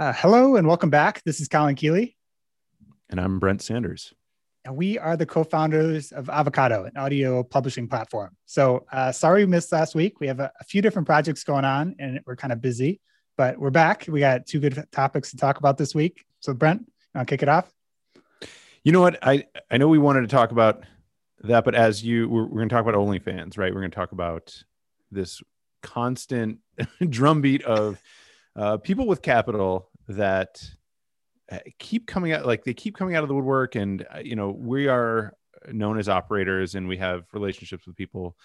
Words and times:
Uh, 0.00 0.14
hello 0.16 0.56
and 0.56 0.66
welcome 0.66 0.88
back. 0.88 1.22
This 1.24 1.42
is 1.42 1.48
Colin 1.48 1.74
Keeley. 1.74 2.16
And 3.10 3.20
I'm 3.20 3.38
Brent 3.38 3.60
Sanders. 3.60 4.14
And 4.64 4.74
we 4.74 4.98
are 4.98 5.14
the 5.14 5.26
co 5.26 5.44
founders 5.44 6.10
of 6.10 6.30
Avocado, 6.30 6.84
an 6.84 6.96
audio 6.96 7.42
publishing 7.42 7.86
platform. 7.86 8.34
So 8.46 8.86
uh, 8.90 9.12
sorry 9.12 9.44
we 9.44 9.50
missed 9.50 9.70
last 9.72 9.94
week. 9.94 10.18
We 10.18 10.26
have 10.28 10.40
a, 10.40 10.50
a, 10.58 10.64
few 10.64 10.80
different 10.80 11.04
projects 11.04 11.44
going 11.44 11.66
on 11.66 11.96
and 11.98 12.18
we're 12.24 12.36
kind 12.36 12.50
of 12.50 12.62
busy, 12.62 12.98
but 13.36 13.58
we're 13.58 13.68
back. 13.68 14.06
We 14.08 14.20
got 14.20 14.46
two 14.46 14.58
good 14.58 14.82
topics 14.90 15.32
to 15.32 15.36
talk 15.36 15.58
about 15.58 15.76
this 15.76 15.94
week. 15.94 16.24
So, 16.40 16.54
Brent, 16.54 16.90
I'll 17.14 17.26
kick 17.26 17.42
it 17.42 17.50
off. 17.50 17.70
You 18.82 18.92
know 18.92 19.02
what? 19.02 19.18
I, 19.22 19.48
I 19.70 19.76
know 19.76 19.88
we 19.88 19.98
wanted 19.98 20.22
to 20.22 20.28
talk 20.28 20.50
about 20.50 20.82
that, 21.42 21.62
but 21.62 21.74
as 21.74 22.02
you, 22.02 22.26
we're, 22.26 22.44
we're 22.44 22.56
going 22.56 22.70
to 22.70 22.74
talk 22.74 22.86
about 22.86 22.94
OnlyFans, 22.94 23.58
right? 23.58 23.70
We're 23.70 23.82
going 23.82 23.90
to 23.90 23.96
talk 23.96 24.12
about 24.12 24.64
this 25.10 25.42
constant 25.82 26.60
drumbeat 27.06 27.64
of 27.64 28.00
uh, 28.56 28.78
people 28.78 29.06
with 29.06 29.20
capital 29.20 29.89
that 30.16 30.62
uh, 31.50 31.58
keep 31.78 32.06
coming 32.06 32.32
out 32.32 32.46
like 32.46 32.64
they 32.64 32.74
keep 32.74 32.96
coming 32.96 33.14
out 33.14 33.22
of 33.22 33.28
the 33.28 33.34
woodwork 33.34 33.74
and 33.74 34.06
uh, 34.14 34.18
you 34.18 34.36
know 34.36 34.50
we 34.50 34.88
are 34.88 35.34
known 35.72 35.98
as 35.98 36.08
operators 36.08 36.74
and 36.74 36.88
we 36.88 36.96
have 36.96 37.24
relationships 37.32 37.86
with 37.86 37.96
people 37.96 38.36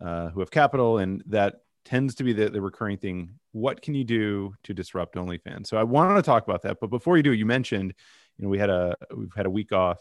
uh, 0.00 0.28
who 0.30 0.40
have 0.40 0.50
capital 0.50 0.98
and 0.98 1.22
that 1.26 1.56
tends 1.84 2.14
to 2.14 2.24
be 2.24 2.32
the, 2.32 2.48
the 2.48 2.60
recurring 2.60 2.96
thing. 2.96 3.30
What 3.52 3.82
can 3.82 3.94
you 3.94 4.04
do 4.04 4.54
to 4.64 4.72
disrupt 4.74 5.16
onlyfans? 5.16 5.66
So 5.66 5.76
i 5.76 5.82
want 5.82 6.16
to 6.16 6.22
talk 6.22 6.44
about 6.44 6.62
that 6.62 6.78
but 6.80 6.90
before 6.90 7.16
you 7.16 7.22
do 7.22 7.32
you 7.32 7.46
mentioned 7.46 7.94
you 8.36 8.44
know 8.44 8.48
we 8.48 8.58
had 8.58 8.70
a 8.70 8.96
we've 9.16 9.34
had 9.34 9.46
a 9.46 9.50
week 9.50 9.72
off. 9.72 9.98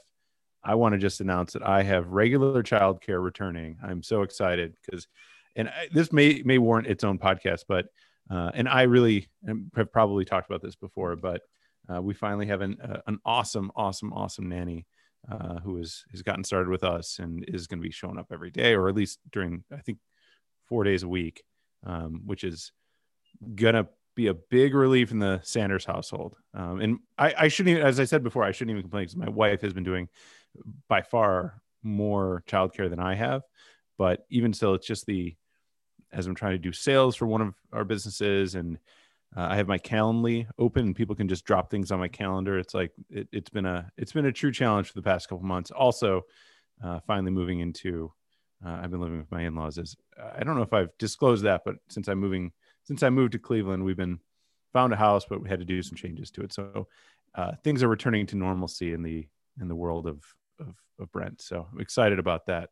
I 0.63 0.75
want 0.75 0.93
to 0.93 0.99
just 0.99 1.21
announce 1.21 1.53
that 1.53 1.63
i 1.63 1.83
have 1.83 2.09
regular 2.09 2.63
childcare 2.63 3.23
returning. 3.23 3.77
I'm 3.83 4.03
so 4.03 4.21
excited 4.21 4.75
because 4.81 5.07
and 5.55 5.69
I, 5.69 5.89
this 5.91 6.13
may 6.13 6.41
may 6.45 6.57
warrant 6.57 6.88
its 6.88 7.03
own 7.03 7.17
podcast 7.17 7.63
but 7.67 7.88
uh, 8.31 8.52
and 8.53 8.70
I 8.70 8.84
really 8.84 9.27
have 9.76 9.91
probably 9.91 10.26
talked 10.26 10.49
about 10.49 10.62
this 10.62 10.76
before, 10.76 11.16
but 11.16 11.41
uh, 11.94 12.02
we 12.02 12.13
finally 12.13 12.45
have 12.45 12.62
an, 12.62 12.77
uh, 12.81 13.02
an 13.08 13.20
awesome, 13.26 13.72
awesome, 13.76 14.13
awesome 14.13 14.48
nanny 14.48 14.86
uh, 15.30 15.59
who 15.59 15.78
is, 15.78 16.05
has 16.11 16.22
gotten 16.22 16.44
started 16.44 16.70
with 16.70 16.83
us 16.83 17.20
and 17.20 17.44
is 17.47 17.67
going 17.67 17.80
to 17.80 17.88
be 17.88 17.92
showing 17.92 18.17
up 18.17 18.28
every 18.31 18.52
day, 18.52 18.73
or 18.73 18.88
at 18.88 18.95
least 18.95 19.20
during, 19.31 19.64
I 19.72 19.81
think, 19.81 19.97
four 20.67 20.83
days 20.83 21.03
a 21.03 21.08
week, 21.08 21.44
um, 21.86 22.22
which 22.25 22.44
is 22.44 22.72
going 23.55 23.75
to 23.75 23.88
be 24.16 24.28
a 24.28 24.33
big 24.33 24.73
relief 24.75 25.11
in 25.11 25.20
the 25.20 25.42
Sanders 25.44 25.86
household. 25.86 26.38
Um, 26.53 26.80
and 26.80 27.00
I, 27.17 27.33
I 27.38 27.48
shouldn't 27.50 27.75
even, 27.75 27.88
as 27.88 28.00
I 28.00 28.05
said 28.05 28.23
before, 28.23 28.44
I 28.44 28.52
shouldn't 28.52 28.72
even 28.72 28.83
complain 28.83 29.03
because 29.03 29.17
my 29.17 29.30
wife 29.30 29.61
has 29.61 29.73
been 29.73 29.83
doing 29.83 30.08
by 30.88 31.02
far 31.02 31.61
more 31.83 32.44
childcare 32.48 32.89
than 32.89 33.00
I 33.00 33.16
have. 33.16 33.44
But 33.98 34.25
even 34.30 34.53
still, 34.53 34.73
it's 34.73 34.88
just 34.88 35.05
the 35.05 35.36
as 36.14 36.28
I'm 36.28 36.36
trying 36.36 36.54
to 36.54 36.58
do 36.58 36.72
sales 36.72 37.16
for 37.16 37.26
one 37.26 37.42
of 37.42 37.54
our 37.72 37.84
businesses 37.84 38.56
and 38.56 38.78
uh, 39.36 39.48
I 39.50 39.56
have 39.56 39.67
my 39.67 39.78
Calendly 39.78 40.45
open 40.59 40.88
and 40.88 40.95
people 40.95 41.16
can 41.16 41.28
just 41.28 41.45
drop 41.45 41.72
things 41.72 41.92
on 41.92 42.00
my 42.00 42.09
calendar. 42.09 42.58
It's 42.58 42.73
like 42.73 42.92
it, 43.09 43.30
has 43.34 43.50
been 43.52 43.66
a 43.66 43.90
it's 43.98 44.12
been 44.12 44.26
a 44.26 44.32
true 44.32 44.52
challenge 44.52 44.88
for 44.88 44.94
the 44.94 45.02
past 45.02 45.30
couple 45.30 45.45
months. 45.45 45.72
Also, 45.72 46.23
uh, 46.84 47.00
finally 47.08 47.32
moving 47.32 47.59
into 47.59 48.12
uh, 48.66 48.80
I've 48.84 48.92
been 48.92 49.02
living 49.02 49.17
with 49.17 49.32
my 49.32 49.44
in-laws. 49.44 49.78
Is 49.78 49.95
I 50.38 50.44
don't 50.44 50.56
know 50.56 50.62
if 50.62 50.73
I've 50.73 50.95
disclosed 50.98 51.45
that, 51.45 51.62
but 51.66 51.76
since 51.89 52.08
I'm 52.08 52.20
moving 52.20 52.52
since 52.84 53.04
I 53.04 53.09
moved 53.09 53.32
to 53.34 53.39
Cleveland, 53.39 53.84
we've 53.84 53.98
been 53.98 54.20
found 54.73 54.94
a 54.94 54.98
house, 54.98 55.26
but 55.28 55.42
we 55.42 55.50
had 55.50 55.59
to 55.59 55.66
do 55.66 55.82
some 55.82 55.95
changes 55.95 56.32
to 56.32 56.42
it. 56.42 56.54
So 56.54 56.88
uh, 57.36 57.54
things 57.64 57.84
are 57.84 57.88
returning 57.88 58.26
to 58.28 58.38
normalcy 58.38 58.94
in 58.94 59.02
the 59.02 59.28
in 59.59 59.67
the 59.67 59.76
world 59.76 60.08
of 60.08 60.23
of, 60.59 60.76
of 61.00 61.12
Brent. 61.12 61.42
So 61.42 61.67
I'm 61.72 61.80
excited 61.80 62.20
about 62.20 62.45
that. 62.48 62.70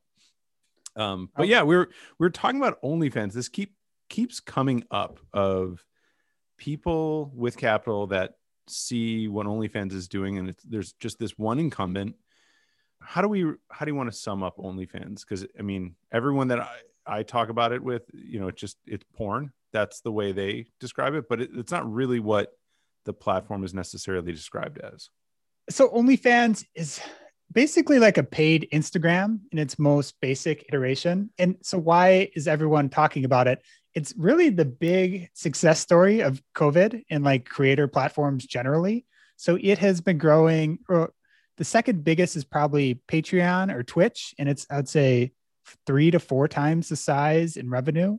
Um, 1.00 1.30
but 1.36 1.48
yeah, 1.48 1.64
we 1.64 1.76
are 1.76 1.90
we 2.20 2.28
are 2.28 2.32
talking 2.32 2.60
about 2.60 2.82
OnlyFans. 2.82 3.34
This 3.34 3.50
keep 3.50 3.74
keeps 4.10 4.40
coming 4.40 4.84
up 4.92 5.20
of 5.34 5.84
people 6.58 7.32
with 7.34 7.58
capital 7.58 8.08
that 8.08 8.34
see 8.68 9.28
what 9.28 9.48
OnlyFans 9.48 9.94
is 9.94 10.08
doing, 10.08 10.38
and 10.38 10.54
there's 10.68 10.94
just 10.94 11.18
this 11.18 11.38
one 11.38 11.58
incumbent. 11.60 12.16
How 13.02 13.22
do 13.22 13.30
we 13.30 13.44
how 13.72 13.86
do 13.86 13.92
you 13.92 13.96
want 13.96 14.12
to 14.12 14.18
sum 14.18 14.44
up 14.44 14.58
OnlyFans? 14.58 15.22
Because 15.22 15.46
I 15.58 15.62
mean, 15.62 15.96
everyone 16.12 16.50
that 16.50 16.60
I, 16.60 16.78
I 17.06 17.24
talk 17.24 17.50
about 17.50 17.72
it 17.72 17.82
with, 17.82 18.04
you 18.14 18.40
know, 18.40 18.50
it's 18.50 18.60
just 18.60 18.78
it's 18.86 19.06
porn. 19.16 19.54
That's 19.72 20.02
the 20.02 20.12
way 20.12 20.32
they 20.34 20.68
describe 20.80 21.14
it, 21.14 21.30
but 21.30 21.42
it, 21.42 21.52
it's 21.56 21.72
not 21.72 21.90
really 21.92 22.20
what 22.20 22.52
the 23.06 23.14
platform 23.14 23.64
is 23.64 23.74
necessarily 23.74 24.34
described 24.34 24.80
as. 24.80 25.10
So 25.70 25.90
OnlyFans 25.90 26.66
is 26.76 27.00
basically 27.52 28.00
like 28.00 28.18
a 28.18 28.24
paid 28.24 28.68
Instagram 28.72 29.40
in 29.52 29.58
its 29.58 29.80
most 29.80 30.20
basic 30.22 30.66
iteration. 30.70 31.30
And 31.38 31.58
so, 31.62 31.78
why 31.78 32.30
is 32.36 32.48
everyone 32.48 32.90
talking 32.90 33.26
about 33.26 33.48
it? 33.48 33.62
It's 33.96 34.14
really 34.18 34.50
the 34.50 34.66
big 34.66 35.30
success 35.34 35.80
story 35.80 36.22
of 36.22 36.42
COVID 36.56 37.04
and 37.10 37.24
like 37.24 37.46
creator 37.46 37.88
platforms 37.88 38.46
generally. 38.46 39.06
So, 39.38 39.58
it 39.62 39.80
has 39.80 40.02
been 40.02 40.18
growing. 40.18 40.80
Uh, 40.90 41.08
the 41.58 41.66
second 41.66 42.04
biggest 42.04 42.36
is 42.36 42.46
probably 42.46 43.02
Patreon 43.08 43.74
or 43.74 43.84
Twitch. 43.84 44.34
And 44.40 44.48
it's, 44.48 44.66
I'd 44.70 44.88
say, 44.88 45.34
three 45.86 46.12
to 46.12 46.20
four 46.20 46.48
times 46.48 46.90
the 46.90 46.96
size 46.96 47.58
in 47.58 47.70
revenue. 47.70 48.18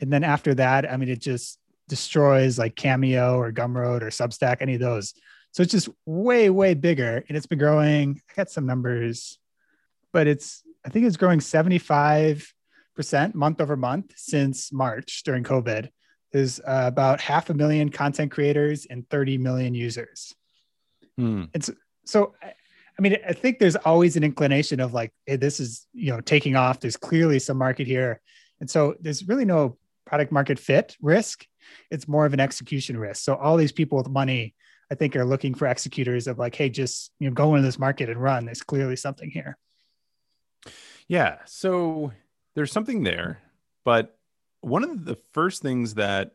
And 0.00 0.12
then 0.12 0.24
after 0.24 0.54
that, 0.54 0.90
I 0.90 0.96
mean, 0.96 1.10
it 1.10 1.20
just 1.20 1.58
destroys 1.88 2.58
like 2.58 2.76
Cameo 2.76 3.38
or 3.38 3.52
Gumroad 3.52 4.02
or 4.02 4.06
Substack, 4.06 4.58
any 4.60 4.74
of 4.74 4.80
those. 4.80 5.12
So 5.52 5.62
it's 5.62 5.72
just 5.72 5.88
way, 6.06 6.50
way 6.50 6.74
bigger. 6.74 7.24
And 7.28 7.36
it's 7.36 7.46
been 7.46 7.58
growing. 7.58 8.20
I 8.30 8.32
got 8.34 8.50
some 8.50 8.66
numbers, 8.66 9.38
but 10.12 10.26
it's, 10.26 10.62
I 10.84 10.88
think 10.90 11.06
it's 11.06 11.16
growing 11.16 11.40
75% 11.40 12.44
month 13.34 13.60
over 13.60 13.76
month 13.76 14.12
since 14.16 14.72
March 14.72 15.22
during 15.24 15.44
COVID. 15.44 15.88
There's 16.32 16.60
uh, 16.60 16.84
about 16.86 17.20
half 17.20 17.50
a 17.50 17.54
million 17.54 17.88
content 17.90 18.30
creators 18.30 18.86
and 18.86 19.08
30 19.10 19.38
million 19.38 19.74
users. 19.74 20.34
Hmm. 21.16 21.44
It's 21.52 21.70
so, 22.04 22.34
I 22.42 23.02
mean, 23.02 23.16
I 23.26 23.32
think 23.32 23.58
there's 23.58 23.76
always 23.76 24.16
an 24.16 24.24
inclination 24.24 24.78
of 24.78 24.94
like, 24.94 25.12
hey, 25.26 25.36
this 25.36 25.58
is, 25.58 25.86
you 25.92 26.12
know, 26.12 26.20
taking 26.20 26.54
off. 26.54 26.80
There's 26.80 26.96
clearly 26.96 27.38
some 27.38 27.56
market 27.56 27.86
here. 27.86 28.20
And 28.60 28.70
so 28.70 28.94
there's 29.00 29.26
really 29.26 29.44
no 29.44 29.78
product 30.06 30.30
market 30.30 30.58
fit 30.58 30.96
risk. 31.00 31.46
It's 31.90 32.06
more 32.06 32.26
of 32.26 32.34
an 32.34 32.40
execution 32.40 32.98
risk. 32.98 33.22
So 33.22 33.34
all 33.34 33.56
these 33.56 33.72
people 33.72 33.98
with 33.98 34.08
money 34.08 34.54
I 34.90 34.94
think 34.94 35.14
are 35.14 35.24
looking 35.24 35.54
for 35.54 35.66
executors 35.66 36.26
of 36.26 36.38
like, 36.38 36.54
hey, 36.54 36.68
just 36.68 37.12
you 37.18 37.28
know, 37.28 37.34
go 37.34 37.54
into 37.54 37.66
this 37.66 37.78
market 37.78 38.08
and 38.08 38.20
run. 38.20 38.44
There's 38.44 38.62
clearly 38.62 38.96
something 38.96 39.30
here. 39.30 39.56
Yeah. 41.06 41.38
So 41.46 42.12
there's 42.54 42.72
something 42.72 43.02
there, 43.02 43.40
but 43.84 44.16
one 44.60 44.84
of 44.84 45.04
the 45.04 45.16
first 45.32 45.62
things 45.62 45.94
that 45.94 46.32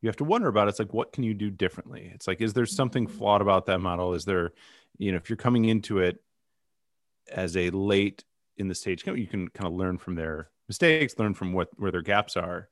you 0.00 0.08
have 0.08 0.16
to 0.16 0.24
wonder 0.24 0.48
about 0.48 0.68
it's 0.68 0.78
like 0.78 0.92
what 0.92 1.12
can 1.12 1.22
you 1.22 1.32
do 1.32 1.50
differently 1.50 2.10
it's 2.12 2.26
like 2.26 2.40
is 2.40 2.52
there 2.52 2.66
something 2.66 3.06
mm-hmm. 3.06 3.18
flawed 3.18 3.40
about 3.40 3.66
that 3.66 3.78
model 3.78 4.14
is 4.14 4.24
there 4.24 4.52
you 4.98 5.12
know 5.12 5.16
if 5.16 5.30
you're 5.30 5.36
coming 5.36 5.64
into 5.64 5.98
it 5.98 6.20
as 7.30 7.56
a 7.56 7.70
late 7.70 8.24
in 8.56 8.68
the 8.68 8.74
stage 8.74 9.06
you 9.06 9.26
can 9.26 9.48
kind 9.48 9.66
of 9.66 9.72
learn 9.72 9.96
from 9.96 10.14
their 10.14 10.50
mistakes 10.68 11.18
learn 11.18 11.34
from 11.34 11.52
what 11.52 11.68
where 11.76 11.92
their 11.92 12.02
gaps 12.02 12.36
are 12.36 12.68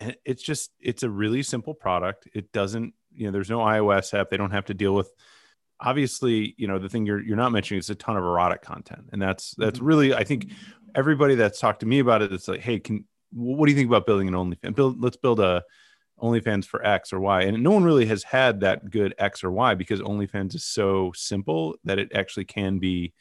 and 0.00 0.16
it's 0.24 0.42
just 0.42 0.70
it's 0.80 1.02
a 1.02 1.10
really 1.10 1.42
simple 1.42 1.74
product. 1.74 2.28
It 2.34 2.52
doesn't 2.52 2.94
you 3.12 3.26
know 3.26 3.32
there's 3.32 3.50
no 3.50 3.60
ios 3.60 4.18
app. 4.18 4.30
They 4.30 4.36
don't 4.36 4.50
have 4.50 4.66
to 4.66 4.74
deal 4.74 4.94
with 4.94 5.10
obviously 5.80 6.54
you 6.56 6.66
know 6.66 6.78
the 6.78 6.88
thing 6.88 7.06
you're 7.06 7.22
you're 7.22 7.36
not 7.36 7.52
mentioning 7.52 7.78
is 7.78 7.90
a 7.90 7.94
ton 7.94 8.16
of 8.16 8.24
erotic 8.24 8.62
content. 8.62 9.08
And 9.12 9.20
that's 9.20 9.54
that's 9.56 9.78
mm-hmm. 9.78 9.86
really 9.86 10.14
i 10.14 10.24
think 10.24 10.52
everybody 10.94 11.34
that's 11.34 11.58
talked 11.58 11.80
to 11.80 11.86
me 11.86 11.98
about 11.98 12.22
it 12.22 12.32
it's 12.32 12.46
like 12.46 12.60
hey 12.60 12.78
can 12.78 13.04
what 13.34 13.66
do 13.66 13.72
you 13.72 13.76
think 13.76 13.88
about 13.88 14.06
building 14.06 14.28
an 14.28 14.34
onlyfans? 14.34 14.76
Build 14.76 15.02
let's 15.02 15.16
build 15.16 15.40
a 15.40 15.64
onlyfans 16.22 16.64
for 16.64 16.84
x 16.86 17.12
or 17.12 17.20
y. 17.20 17.42
And 17.42 17.62
no 17.62 17.72
one 17.72 17.84
really 17.84 18.06
has 18.06 18.22
had 18.22 18.60
that 18.60 18.88
good 18.90 19.14
x 19.18 19.42
or 19.42 19.50
y 19.50 19.74
because 19.74 20.00
onlyfans 20.00 20.54
is 20.54 20.64
so 20.64 21.12
simple 21.14 21.74
that 21.84 21.98
it 21.98 22.12
actually 22.14 22.44
can 22.44 22.78
be 22.78 23.12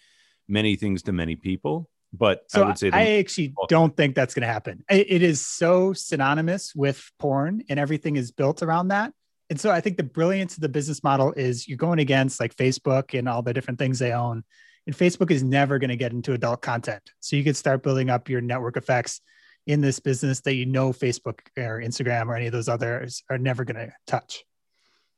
many 0.48 0.76
things 0.76 1.02
to 1.04 1.12
many 1.12 1.36
people 1.36 1.90
but 2.14 2.44
so 2.48 2.64
I 2.64 2.68
would 2.68 2.78
say 2.78 2.92
I 2.92 3.18
actually 3.18 3.54
don't 3.68 3.96
think 3.98 4.16
that's 4.16 4.34
going 4.34 4.42
to 4.42 4.54
happen. 4.54 4.84
It 4.90 5.24
is 5.24 5.46
so 5.46 5.94
synonymous 5.94 6.74
with 6.76 7.12
porn, 7.20 7.64
and 7.70 7.80
everything 7.80 8.16
is 8.16 8.32
built 8.32 8.62
around 8.62 8.90
that 8.90 9.14
and 9.54 9.60
so 9.60 9.70
I 9.70 9.82
think 9.82 9.98
the 9.98 10.04
brilliance 10.04 10.56
of 10.56 10.62
the 10.62 10.70
business 10.70 11.04
model 11.04 11.32
is 11.34 11.68
you're 11.68 11.78
going 11.78 12.00
against 12.00 12.40
like 12.40 12.56
Facebook 12.56 13.18
and 13.18 13.30
all 13.30 13.42
the 13.42 13.54
different 13.54 13.78
things 13.78 14.00
they 14.00 14.12
own. 14.12 14.44
And 14.88 14.96
Facebook 14.96 15.30
is 15.30 15.44
never 15.44 15.78
going 15.78 15.92
to 15.92 15.96
get 15.96 16.12
into 16.12 16.34
adult 16.34 16.64
content. 16.64 17.04
So 17.20 17.36
you 17.36 17.44
could 17.44 17.56
start 17.56 17.84
building 17.84 18.10
up 18.10 18.30
your 18.30 18.42
network 18.42 18.78
effects 18.78 19.22
in 19.68 19.80
this 19.80 20.00
business 20.00 20.42
that 20.42 20.56
you 20.56 20.66
know 20.66 20.92
Facebook 20.92 21.40
or 21.56 21.80
Instagram 21.80 22.30
or 22.30 22.36
any 22.36 22.48
of 22.48 22.52
those 22.52 22.68
others 22.68 23.24
are 23.30 23.38
never 23.38 23.64
going 23.64 23.76
to 23.76 23.94
touch. 24.08 24.44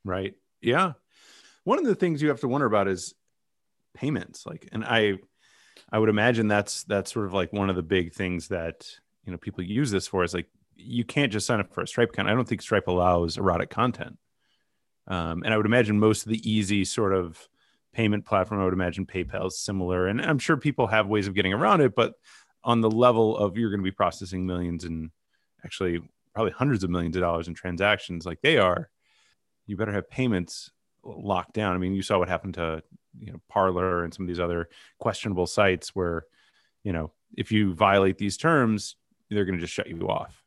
Right. 0.04 0.34
Yeah. 0.62 0.94
One 1.64 1.80
of 1.80 1.86
the 1.86 1.96
things 1.96 2.22
you 2.22 2.28
have 2.28 2.42
to 2.42 2.48
wonder 2.48 2.68
about 2.68 2.88
is 2.88 3.16
payments. 3.96 4.46
Like, 4.46 4.68
and 4.72 4.84
I, 4.84 5.14
I 5.92 6.00
would 6.00 6.10
imagine 6.10 6.48
that's 6.48 6.84
that's 6.84 7.12
sort 7.12 7.26
of 7.26 7.34
like 7.34 7.54
one 7.54 7.70
of 7.70 7.76
the 7.76 7.84
big 7.84 8.14
things 8.14 8.48
that 8.50 8.90
you 9.26 9.32
know 9.32 9.38
people 9.38 9.64
use 9.64 9.92
this 9.92 10.08
for 10.08 10.24
is 10.24 10.34
like 10.34 10.48
you 10.76 11.04
can't 11.04 11.32
just 11.32 11.48
sign 11.48 11.60
up 11.60 11.74
for 11.74 11.82
a 11.82 11.88
Stripe 11.88 12.10
account. 12.10 12.30
I 12.30 12.34
don't 12.34 12.48
think 12.48 12.62
Stripe 12.62 12.88
allows 12.88 13.38
erotic 13.38 13.70
content. 13.70 14.18
Um, 15.08 15.44
and 15.44 15.54
I 15.54 15.58
would 15.58 15.66
imagine 15.66 16.00
most 16.00 16.26
of 16.26 16.32
the 16.32 16.50
easy 16.50 16.84
sort 16.84 17.14
of 17.14 17.48
payment 17.94 18.26
platform, 18.26 18.60
I 18.60 18.66
would 18.66 18.74
imagine 18.74 19.06
PayPal 19.06 19.48
is 19.48 19.58
similar. 19.58 20.08
And 20.08 20.22
I'm 20.22 20.40
sure 20.40 20.58
people 20.58 20.88
have 20.88 21.08
ways 21.08 21.28
of 21.28 21.34
getting 21.34 21.54
around 21.54 21.82
it, 21.82 21.96
but 21.96 22.16
on 22.64 22.82
the 22.82 22.92
level 22.92 23.38
of 23.38 23.58
you're 23.58 23.70
going 23.70 23.80
to 23.80 23.84
be 23.84 23.92
processing 23.92 24.46
millions 24.46 24.84
and 24.84 25.12
actually 25.64 26.00
probably 26.34 26.52
hundreds 26.52 26.84
of 26.84 26.90
millions 26.90 27.16
of 27.16 27.22
dollars 27.22 27.48
in 27.48 27.54
transactions 27.54 28.26
like 28.26 28.42
they 28.42 28.58
are, 28.58 28.90
you 29.68 29.78
better 29.78 29.94
have 29.94 30.10
payments 30.10 30.72
locked 31.04 31.54
down. 31.54 31.76
I 31.76 31.78
mean, 31.78 31.94
you 31.94 32.02
saw 32.02 32.18
what 32.20 32.28
happened 32.28 32.56
to 32.56 32.84
you 33.20 33.32
know 33.32 33.40
Parler 33.50 34.04
and 34.04 34.14
some 34.14 34.24
of 34.24 34.28
these 34.28 34.40
other 34.40 34.70
questionable 35.00 35.48
sites 35.48 35.96
where 35.96 36.26
you 36.84 36.94
know 36.94 37.12
if 37.36 37.52
you 37.52 37.74
violate 37.74 38.18
these 38.18 38.38
terms, 38.38 38.96
they're 39.30 39.46
going 39.46 39.58
to 39.58 39.62
just 39.62 39.74
shut 39.74 39.88
you 39.88 40.08
off. 40.08 40.44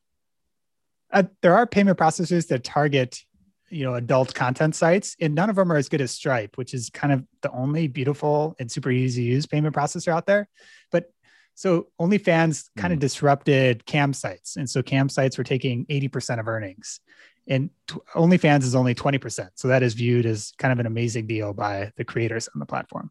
Uh, 1.13 1.25
there 1.43 1.55
are 1.55 1.67
payment 1.67 1.99
processors 1.99 2.49
that 2.49 2.65
target 2.65 3.23
you 3.71 3.85
know 3.85 3.95
adult 3.95 4.35
content 4.35 4.75
sites 4.75 5.15
and 5.21 5.35
none 5.35 5.51
of 5.51 5.57
them 5.57 5.71
are 5.71 5.77
as 5.77 5.91
good 5.91 6.01
as 6.01 6.11
stripe 6.11 6.57
which 6.57 6.73
is 6.73 6.89
kind 6.89 7.13
of 7.13 7.23
the 7.43 7.51
only 7.51 7.87
beautiful 7.87 8.57
and 8.59 8.73
super 8.73 8.91
easy 8.91 9.27
to 9.27 9.29
use 9.29 9.45
payment 9.45 9.75
processor 9.75 10.09
out 10.09 10.25
there 10.25 10.49
but 10.91 11.11
so 11.59 11.89
OnlyFans 12.01 12.71
kind 12.77 12.93
of 12.93 12.99
mm. 12.99 13.01
disrupted 13.01 13.85
cam 13.85 14.13
sites. 14.13 14.55
And 14.55 14.71
so 14.71 14.81
cam 14.81 15.09
sites 15.09 15.37
were 15.37 15.43
taking 15.43 15.87
80% 15.87 16.39
of 16.39 16.47
earnings. 16.47 17.01
And 17.49 17.71
t- 17.87 17.97
OnlyFans 18.15 18.63
is 18.63 18.75
only 18.75 18.95
20%. 18.95 19.49
So 19.55 19.69
that 19.69 19.83
is 19.83 19.95
viewed 19.95 20.27
as 20.27 20.53
kind 20.59 20.73
of 20.73 20.79
an 20.79 20.87
amazing 20.87 21.27
deal 21.27 21.53
by 21.53 21.93
the 21.97 22.05
creators 22.05 22.49
on 22.55 22.61
the 22.61 22.67
platform. 22.67 23.11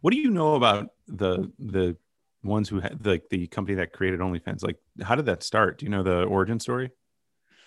What 0.00 0.12
do 0.12 0.18
you 0.18 0.30
know 0.30 0.54
about 0.54 0.88
the 1.08 1.50
the 1.58 1.96
ones 2.44 2.68
who 2.68 2.78
had 2.78 3.04
like 3.04 3.28
the 3.30 3.48
company 3.48 3.76
that 3.76 3.92
created 3.92 4.20
OnlyFans? 4.20 4.62
Like 4.62 4.76
how 5.02 5.14
did 5.14 5.26
that 5.26 5.42
start? 5.42 5.78
Do 5.78 5.86
you 5.86 5.90
know 5.90 6.02
the 6.02 6.22
origin 6.24 6.60
story? 6.60 6.90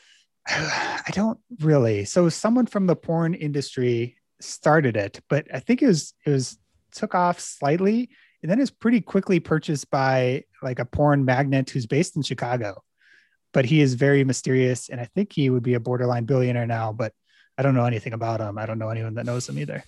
I 0.48 1.10
don't 1.12 1.40
really. 1.60 2.06
So 2.06 2.30
someone 2.30 2.66
from 2.66 2.88
the 2.88 2.96
porn 2.96 3.34
industry 3.34 4.18
started 4.40 4.96
it, 4.96 5.20
but 5.30 5.48
I 5.54 5.60
think 5.60 5.82
it 5.82 5.88
was 5.88 6.14
it 6.26 6.30
was 6.30 6.58
took 6.92 7.14
off 7.14 7.40
slightly 7.40 8.10
and 8.42 8.50
then 8.50 8.60
is 8.60 8.72
pretty 8.72 9.02
quickly 9.02 9.40
purchased 9.40 9.90
by 9.92 10.44
like 10.62 10.80
a 10.80 10.86
porn 10.86 11.26
magnate 11.26 11.70
who's 11.70 11.86
based 11.86 12.16
in 12.16 12.22
Chicago. 12.22 12.82
But 13.54 13.66
he 13.66 13.82
is 13.82 13.96
very 13.96 14.24
mysterious, 14.24 14.90
and 14.90 15.02
I 15.02 15.06
think 15.06 15.34
he 15.34 15.50
would 15.50 15.64
be 15.64 15.74
a 15.74 15.80
borderline 15.80 16.26
billionaire 16.26 16.68
now. 16.68 16.94
But 16.94 17.14
I 17.58 17.64
don't 17.64 17.76
know 17.76 17.86
anything 17.86 18.14
about 18.14 18.40
him. 18.40 18.58
I 18.58 18.66
don't 18.66 18.80
know 18.80 18.90
anyone 18.90 19.16
that 19.16 19.26
knows 19.26 19.50
him 19.50 19.58
either. 19.58 19.84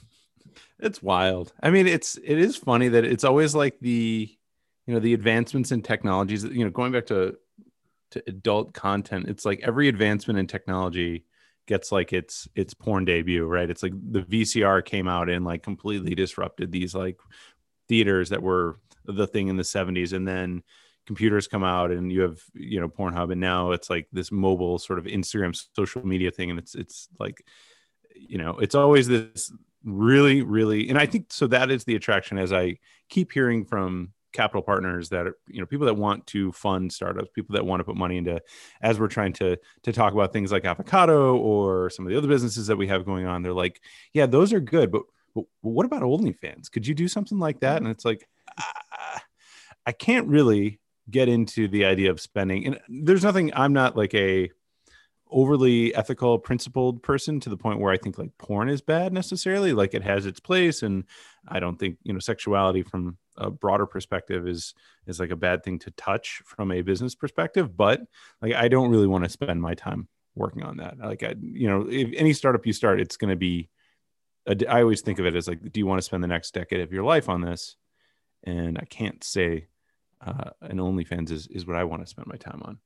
It's 0.79 1.01
wild. 1.01 1.53
I 1.61 1.69
mean, 1.69 1.87
it's 1.87 2.17
it 2.17 2.37
is 2.39 2.57
funny 2.57 2.89
that 2.89 3.05
it's 3.05 3.23
always 3.23 3.53
like 3.53 3.79
the 3.79 4.29
you 4.87 4.93
know 4.93 4.99
the 4.99 5.13
advancements 5.13 5.71
in 5.71 5.81
technologies. 5.81 6.43
You 6.43 6.65
know, 6.65 6.71
going 6.71 6.91
back 6.91 7.05
to 7.07 7.37
to 8.11 8.23
adult 8.27 8.73
content, 8.73 9.29
it's 9.29 9.45
like 9.45 9.61
every 9.63 9.87
advancement 9.87 10.39
in 10.39 10.47
technology 10.47 11.25
gets 11.67 11.91
like 11.91 12.11
its 12.13 12.47
its 12.55 12.73
porn 12.73 13.05
debut, 13.05 13.45
right? 13.45 13.69
It's 13.69 13.83
like 13.83 13.93
the 13.93 14.21
VCR 14.21 14.83
came 14.83 15.07
out 15.07 15.29
and 15.29 15.45
like 15.45 15.63
completely 15.63 16.15
disrupted 16.15 16.71
these 16.71 16.93
like 16.93 17.17
theaters 17.87 18.29
that 18.29 18.41
were 18.41 18.79
the 19.05 19.27
thing 19.27 19.47
in 19.47 19.57
the 19.57 19.63
70s 19.63 20.13
and 20.13 20.27
then 20.27 20.63
computers 21.11 21.45
come 21.45 21.61
out 21.61 21.91
and 21.91 22.09
you 22.09 22.21
have 22.21 22.39
you 22.53 22.79
know 22.79 22.87
pornhub 22.87 23.33
and 23.33 23.41
now 23.41 23.71
it's 23.71 23.89
like 23.89 24.07
this 24.13 24.31
mobile 24.31 24.79
sort 24.79 24.97
of 24.97 25.03
instagram 25.03 25.53
social 25.75 26.07
media 26.07 26.31
thing 26.31 26.49
and 26.49 26.57
it's 26.57 26.73
it's 26.73 27.09
like 27.19 27.45
you 28.15 28.37
know 28.37 28.57
it's 28.59 28.75
always 28.75 29.09
this 29.09 29.51
really 29.83 30.41
really 30.41 30.87
and 30.87 30.97
i 30.97 31.05
think 31.05 31.25
so 31.29 31.47
that 31.47 31.69
is 31.69 31.83
the 31.83 31.95
attraction 31.95 32.37
as 32.37 32.53
i 32.53 32.77
keep 33.09 33.33
hearing 33.33 33.65
from 33.65 34.13
capital 34.31 34.61
partners 34.61 35.09
that 35.09 35.27
are, 35.27 35.35
you 35.49 35.59
know 35.59 35.65
people 35.65 35.85
that 35.85 35.95
want 35.95 36.25
to 36.25 36.49
fund 36.53 36.93
startups 36.93 37.29
people 37.35 37.53
that 37.53 37.65
want 37.65 37.81
to 37.81 37.83
put 37.83 37.97
money 37.97 38.15
into 38.15 38.41
as 38.81 38.97
we're 38.97 39.09
trying 39.09 39.33
to 39.33 39.57
to 39.83 39.91
talk 39.91 40.13
about 40.13 40.31
things 40.31 40.49
like 40.49 40.63
avocado 40.63 41.35
or 41.35 41.89
some 41.89 42.05
of 42.05 42.09
the 42.09 42.17
other 42.17 42.29
businesses 42.29 42.67
that 42.67 42.77
we 42.77 42.87
have 42.87 43.03
going 43.03 43.25
on 43.25 43.41
they're 43.41 43.51
like 43.51 43.81
yeah 44.13 44.25
those 44.25 44.53
are 44.53 44.61
good 44.61 44.89
but 44.89 45.01
but 45.33 45.45
what 45.61 45.85
about 45.85 46.01
OnlyFans? 46.01 46.69
Could 46.69 46.85
you 46.85 46.93
do 46.93 47.07
something 47.07 47.39
like 47.39 47.61
that? 47.61 47.77
Mm-hmm. 47.77 47.85
And 47.85 47.95
it's 47.95 48.03
like, 48.03 48.27
I 49.85 49.91
can't 49.91 50.27
really 50.27 50.79
get 51.09 51.29
into 51.29 51.67
the 51.67 51.85
idea 51.85 52.11
of 52.11 52.21
spending. 52.21 52.65
And 52.65 52.79
there's 52.87 53.23
nothing, 53.23 53.51
I'm 53.55 53.73
not 53.73 53.97
like 53.97 54.13
a 54.13 54.51
overly 55.29 55.95
ethical, 55.95 56.37
principled 56.37 57.01
person 57.01 57.39
to 57.39 57.49
the 57.49 57.57
point 57.57 57.79
where 57.79 57.93
I 57.93 57.97
think 57.97 58.17
like 58.17 58.37
porn 58.37 58.69
is 58.69 58.81
bad 58.81 59.13
necessarily. 59.13 59.73
Like 59.73 59.93
it 59.93 60.03
has 60.03 60.25
its 60.25 60.39
place. 60.39 60.83
And 60.83 61.05
I 61.47 61.59
don't 61.59 61.79
think, 61.79 61.97
you 62.03 62.13
know, 62.13 62.19
sexuality 62.19 62.83
from 62.83 63.17
a 63.37 63.49
broader 63.49 63.85
perspective 63.85 64.47
is 64.47 64.73
is 65.07 65.19
like 65.19 65.31
a 65.31 65.35
bad 65.35 65.63
thing 65.63 65.79
to 65.79 65.91
touch 65.91 66.41
from 66.45 66.69
a 66.69 66.81
business 66.81 67.15
perspective 67.15 67.77
but 67.77 68.01
like 68.41 68.53
i 68.53 68.67
don't 68.67 68.91
really 68.91 69.07
want 69.07 69.23
to 69.23 69.29
spend 69.29 69.61
my 69.61 69.73
time 69.73 70.05
working 70.35 70.63
on 70.63 70.77
that 70.77 70.97
like 70.99 71.23
i 71.23 71.33
you 71.41 71.65
know 71.65 71.87
if 71.89 72.09
any 72.17 72.33
startup 72.33 72.65
you 72.65 72.73
start 72.73 72.99
it's 72.99 73.15
going 73.15 73.29
to 73.29 73.37
be 73.37 73.69
I 74.47 74.81
always 74.81 75.01
think 75.01 75.19
of 75.19 75.25
it 75.25 75.35
as 75.35 75.47
like, 75.47 75.71
do 75.71 75.79
you 75.79 75.85
want 75.85 75.99
to 75.99 76.03
spend 76.03 76.23
the 76.23 76.27
next 76.27 76.53
decade 76.53 76.81
of 76.81 76.91
your 76.91 77.03
life 77.03 77.29
on 77.29 77.41
this? 77.41 77.75
And 78.43 78.77
I 78.77 78.85
can't 78.85 79.23
say 79.23 79.67
uh, 80.25 80.51
an 80.61 80.77
OnlyFans 80.77 81.31
is, 81.31 81.47
is 81.47 81.65
what 81.65 81.75
I 81.75 81.83
want 81.83 82.03
to 82.03 82.07
spend 82.07 82.27
my 82.27 82.37
time 82.37 82.61
on. 82.63 82.77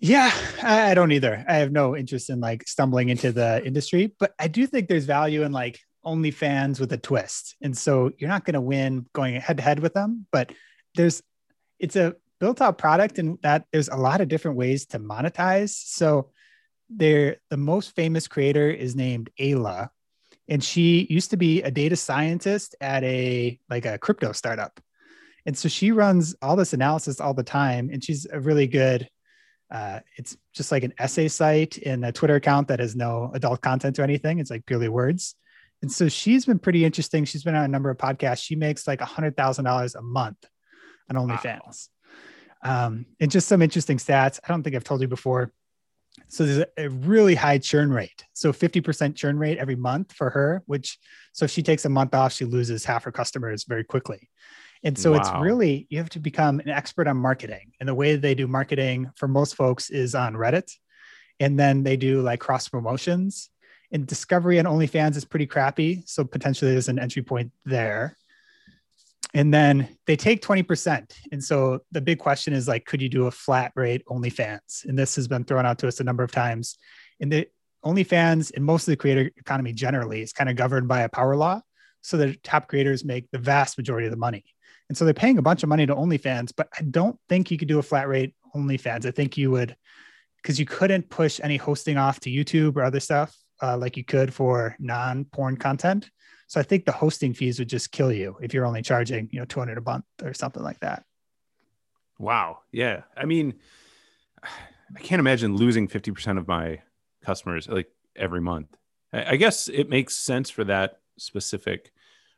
Yeah, 0.00 0.32
I 0.62 0.94
don't 0.94 1.10
either. 1.10 1.44
I 1.48 1.56
have 1.56 1.72
no 1.72 1.96
interest 1.96 2.30
in 2.30 2.38
like 2.38 2.68
stumbling 2.68 3.08
into 3.08 3.32
the 3.32 3.64
industry, 3.64 4.14
but 4.20 4.32
I 4.38 4.46
do 4.46 4.66
think 4.66 4.88
there's 4.88 5.06
value 5.06 5.42
in 5.42 5.50
like 5.50 5.80
OnlyFans 6.06 6.78
with 6.78 6.92
a 6.92 6.98
twist. 6.98 7.56
And 7.60 7.76
so 7.76 8.12
you're 8.16 8.30
not 8.30 8.44
going 8.44 8.54
to 8.54 8.60
win 8.60 9.06
going 9.12 9.34
head 9.34 9.56
to 9.56 9.62
head 9.62 9.80
with 9.80 9.94
them, 9.94 10.26
but 10.30 10.52
there's, 10.94 11.20
it's 11.80 11.96
a 11.96 12.14
built 12.38 12.60
out 12.60 12.78
product 12.78 13.18
and 13.18 13.38
that 13.42 13.64
there's 13.72 13.88
a 13.88 13.96
lot 13.96 14.20
of 14.20 14.28
different 14.28 14.56
ways 14.56 14.86
to 14.86 15.00
monetize. 15.00 15.70
So 15.70 16.30
there 16.88 17.36
the 17.50 17.56
most 17.56 17.94
famous 17.94 18.28
creator 18.28 18.70
is 18.70 18.96
named 18.96 19.30
Aella, 19.38 19.88
and 20.48 20.62
she 20.62 21.06
used 21.10 21.30
to 21.30 21.36
be 21.36 21.62
a 21.62 21.70
data 21.70 21.96
scientist 21.96 22.74
at 22.80 23.04
a 23.04 23.58
like 23.68 23.84
a 23.84 23.98
crypto 23.98 24.32
startup. 24.32 24.80
And 25.48 25.56
so 25.56 25.66
she 25.66 25.92
runs 25.92 26.36
all 26.42 26.56
this 26.56 26.74
analysis 26.74 27.22
all 27.22 27.32
the 27.32 27.42
time, 27.42 27.88
and 27.90 28.04
she's 28.04 28.26
a 28.30 28.38
really 28.38 28.66
good. 28.66 29.08
Uh, 29.70 30.00
it's 30.16 30.36
just 30.52 30.70
like 30.70 30.82
an 30.82 30.92
essay 30.98 31.26
site 31.26 31.78
in 31.78 32.04
a 32.04 32.12
Twitter 32.12 32.34
account 32.34 32.68
that 32.68 32.80
has 32.80 32.94
no 32.94 33.30
adult 33.32 33.62
content 33.62 33.98
or 33.98 34.02
anything. 34.02 34.40
It's 34.40 34.50
like 34.50 34.66
purely 34.66 34.90
words. 34.90 35.36
And 35.80 35.90
so 35.90 36.06
she's 36.06 36.44
been 36.44 36.58
pretty 36.58 36.84
interesting. 36.84 37.24
She's 37.24 37.44
been 37.44 37.54
on 37.54 37.64
a 37.64 37.68
number 37.68 37.88
of 37.88 37.96
podcasts. 37.96 38.42
She 38.42 38.56
makes 38.56 38.86
like 38.86 39.00
a 39.00 39.06
hundred 39.06 39.38
thousand 39.38 39.64
dollars 39.64 39.94
a 39.94 40.02
month 40.02 40.36
on 41.08 41.16
OnlyFans. 41.16 41.88
Wow. 42.62 42.86
Um, 42.86 43.06
and 43.18 43.30
just 43.30 43.48
some 43.48 43.62
interesting 43.62 43.96
stats. 43.96 44.38
I 44.44 44.48
don't 44.48 44.62
think 44.62 44.76
I've 44.76 44.84
told 44.84 45.00
you 45.00 45.08
before. 45.08 45.50
So 46.28 46.44
there's 46.44 46.66
a, 46.76 46.84
a 46.84 46.90
really 46.90 47.34
high 47.34 47.56
churn 47.56 47.90
rate. 47.90 48.22
So 48.34 48.52
50% 48.52 49.16
churn 49.16 49.38
rate 49.38 49.56
every 49.56 49.76
month 49.76 50.12
for 50.12 50.28
her, 50.28 50.62
which 50.66 50.98
so 51.32 51.46
if 51.46 51.50
she 51.50 51.62
takes 51.62 51.86
a 51.86 51.88
month 51.88 52.14
off, 52.14 52.34
she 52.34 52.44
loses 52.44 52.84
half 52.84 53.04
her 53.04 53.12
customers 53.12 53.64
very 53.64 53.84
quickly. 53.84 54.28
And 54.84 54.96
so 54.96 55.12
wow. 55.12 55.18
it's 55.18 55.30
really 55.40 55.86
you 55.90 55.98
have 55.98 56.10
to 56.10 56.20
become 56.20 56.60
an 56.60 56.68
expert 56.68 57.08
on 57.08 57.16
marketing. 57.16 57.72
And 57.80 57.88
the 57.88 57.94
way 57.94 58.16
they 58.16 58.34
do 58.34 58.46
marketing 58.46 59.10
for 59.16 59.28
most 59.28 59.54
folks 59.54 59.90
is 59.90 60.14
on 60.14 60.34
Reddit. 60.34 60.70
And 61.40 61.58
then 61.58 61.82
they 61.82 61.96
do 61.96 62.22
like 62.22 62.40
cross 62.40 62.68
promotions. 62.68 63.50
And 63.90 64.06
discovery 64.06 64.58
on 64.58 64.66
OnlyFans 64.66 65.16
is 65.16 65.24
pretty 65.24 65.46
crappy. 65.46 66.02
So 66.06 66.24
potentially 66.24 66.72
there's 66.72 66.88
an 66.88 66.98
entry 66.98 67.22
point 67.22 67.52
there 67.64 68.16
and 69.34 69.52
then 69.52 69.96
they 70.06 70.16
take 70.16 70.42
20%. 70.42 71.12
And 71.32 71.42
so 71.42 71.80
the 71.92 72.00
big 72.00 72.18
question 72.18 72.54
is 72.54 72.66
like, 72.66 72.86
could 72.86 73.02
you 73.02 73.08
do 73.08 73.26
a 73.26 73.30
flat 73.30 73.72
rate 73.74 74.02
OnlyFans? 74.06 74.84
And 74.86 74.98
this 74.98 75.16
has 75.16 75.28
been 75.28 75.44
thrown 75.44 75.66
out 75.66 75.78
to 75.80 75.88
us 75.88 76.00
a 76.00 76.04
number 76.04 76.22
of 76.22 76.32
times. 76.32 76.78
And 77.20 77.30
the 77.30 77.48
OnlyFans 77.84 78.52
and 78.54 78.64
most 78.64 78.88
of 78.88 78.92
the 78.92 78.96
creator 78.96 79.30
economy 79.36 79.72
generally 79.72 80.22
is 80.22 80.32
kind 80.32 80.48
of 80.48 80.56
governed 80.56 80.88
by 80.88 81.02
a 81.02 81.08
power 81.08 81.36
law. 81.36 81.60
So 82.00 82.16
the 82.16 82.36
top 82.36 82.68
creators 82.68 83.04
make 83.04 83.30
the 83.30 83.38
vast 83.38 83.76
majority 83.76 84.06
of 84.06 84.12
the 84.12 84.16
money. 84.16 84.44
And 84.88 84.96
so 84.96 85.04
they're 85.04 85.14
paying 85.14 85.38
a 85.38 85.42
bunch 85.42 85.62
of 85.62 85.68
money 85.68 85.86
to 85.86 85.94
OnlyFans, 85.94 86.52
but 86.56 86.68
I 86.78 86.82
don't 86.82 87.18
think 87.28 87.50
you 87.50 87.58
could 87.58 87.68
do 87.68 87.78
a 87.78 87.82
flat 87.82 88.08
rate 88.08 88.34
OnlyFans. 88.54 89.04
I 89.04 89.10
think 89.10 89.36
you 89.36 89.50
would, 89.50 89.76
because 90.42 90.58
you 90.58 90.64
couldn't 90.64 91.10
push 91.10 91.40
any 91.42 91.56
hosting 91.56 91.98
off 91.98 92.20
to 92.20 92.30
YouTube 92.30 92.76
or 92.76 92.84
other 92.84 93.00
stuff 93.00 93.36
uh, 93.62 93.76
like 93.76 93.96
you 93.96 94.04
could 94.04 94.32
for 94.32 94.76
non 94.78 95.24
porn 95.26 95.56
content. 95.56 96.10
So 96.46 96.58
I 96.58 96.62
think 96.62 96.86
the 96.86 96.92
hosting 96.92 97.34
fees 97.34 97.58
would 97.58 97.68
just 97.68 97.92
kill 97.92 98.10
you 98.10 98.36
if 98.40 98.54
you're 98.54 98.64
only 98.64 98.82
charging, 98.82 99.28
you 99.32 99.38
know, 99.38 99.44
200 99.44 99.76
a 99.76 99.80
month 99.82 100.04
or 100.22 100.32
something 100.32 100.62
like 100.62 100.80
that. 100.80 101.04
Wow. 102.18 102.60
Yeah. 102.72 103.02
I 103.16 103.26
mean, 103.26 103.54
I 104.42 105.00
can't 105.00 105.20
imagine 105.20 105.56
losing 105.56 105.88
50% 105.88 106.38
of 106.38 106.48
my 106.48 106.80
customers 107.22 107.68
like 107.68 107.90
every 108.16 108.40
month. 108.40 108.74
I 109.12 109.36
guess 109.36 109.68
it 109.68 109.88
makes 109.88 110.16
sense 110.16 110.50
for 110.50 110.64
that 110.64 111.00
specific 111.18 111.92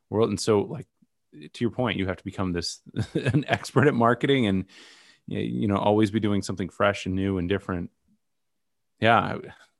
world. 0.08 0.30
And 0.30 0.40
so 0.40 0.60
like 0.60 0.86
to 1.32 1.64
your 1.64 1.70
point, 1.70 1.98
you 1.98 2.06
have 2.06 2.16
to 2.16 2.24
become 2.24 2.52
this 2.52 2.80
an 3.14 3.44
expert 3.48 3.86
at 3.86 3.94
marketing 3.94 4.46
and 4.46 4.64
you 5.26 5.68
know, 5.68 5.76
always 5.76 6.10
be 6.10 6.18
doing 6.18 6.42
something 6.42 6.68
fresh 6.68 7.06
and 7.06 7.14
new 7.14 7.38
and 7.38 7.48
different. 7.48 7.90
Yeah, 8.98 9.36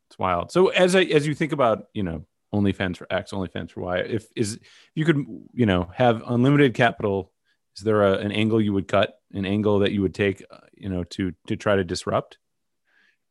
it's 0.09 0.19
wild. 0.19 0.52
So 0.52 0.69
as 0.69 0.95
I, 0.95 1.02
as 1.02 1.26
you 1.26 1.35
think 1.35 1.52
about, 1.52 1.87
you 1.92 2.04
know, 2.04 2.25
OnlyFans 2.54 2.97
for 2.97 3.07
X, 3.11 3.33
OnlyFans 3.33 3.71
for 3.71 3.80
Y. 3.83 3.99
If 3.99 4.26
is 4.35 4.59
you 4.95 5.04
could 5.04 5.25
you 5.52 5.66
know 5.66 5.90
have 5.95 6.23
unlimited 6.26 6.75
capital, 6.75 7.33
is 7.76 7.85
there 7.85 8.02
a, 8.02 8.19
an 8.19 8.33
angle 8.33 8.61
you 8.61 8.73
would 8.73 8.88
cut, 8.88 9.14
an 9.33 9.47
angle 9.47 9.80
that 9.80 9.92
you 9.92 10.02
would 10.02 10.14
take, 10.14 10.45
uh, 10.50 10.59
you 10.75 10.88
know, 10.88 11.04
to 11.04 11.33
to 11.47 11.57
try 11.57 11.76
to 11.76 11.85
disrupt? 11.85 12.38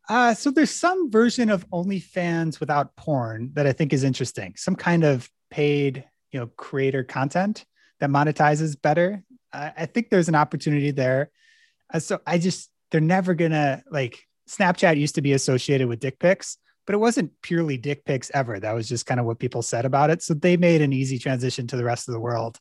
Uh, 0.08 0.34
so 0.34 0.50
there's 0.50 0.72
some 0.72 1.12
version 1.12 1.50
of 1.50 1.70
OnlyFans 1.70 2.60
without 2.60 2.96
porn 2.96 3.52
that 3.54 3.68
I 3.68 3.74
think 3.74 3.94
is 3.94 4.04
interesting. 4.04 4.54
Some 4.56 4.76
kind 4.76 5.04
of 5.04 5.30
paid, 5.52 6.04
you 6.32 6.40
know, 6.40 6.48
creator 6.58 7.04
content 7.04 7.66
that 8.00 8.10
monetizes 8.10 8.80
better. 8.82 9.24
Uh, 9.52 9.72
I 9.78 9.86
think 9.86 10.10
there's 10.10 10.30
an 10.30 10.36
opportunity 10.36 10.92
there. 10.92 11.32
Uh, 11.94 12.00
so 12.00 12.20
I 12.26 12.38
just 12.38 12.70
they're 12.92 13.02
never 13.02 13.34
gonna 13.34 13.84
like 13.90 14.20
Snapchat 14.48 14.98
used 14.98 15.16
to 15.16 15.22
be 15.22 15.34
associated 15.34 15.88
with 15.88 16.00
dick 16.00 16.20
pics, 16.20 16.58
but 16.86 16.96
it 16.96 17.00
wasn't 17.00 17.32
purely 17.42 17.78
dick 17.78 18.06
pics 18.06 18.32
ever. 18.34 18.60
That 18.60 18.74
was 18.74 18.90
just 18.90 19.06
kind 19.06 19.20
of 19.20 19.26
what 19.26 19.40
people 19.40 19.62
said 19.62 19.86
about 19.86 20.10
it. 20.10 20.24
So 20.24 20.34
they 20.34 20.58
made 20.58 20.82
an 20.82 20.94
easy 20.94 21.20
transition 21.20 21.68
to 21.68 21.78
the 21.78 21.84
rest 21.84 22.08
of 22.08 22.14
the 22.14 22.20
world. 22.20 22.60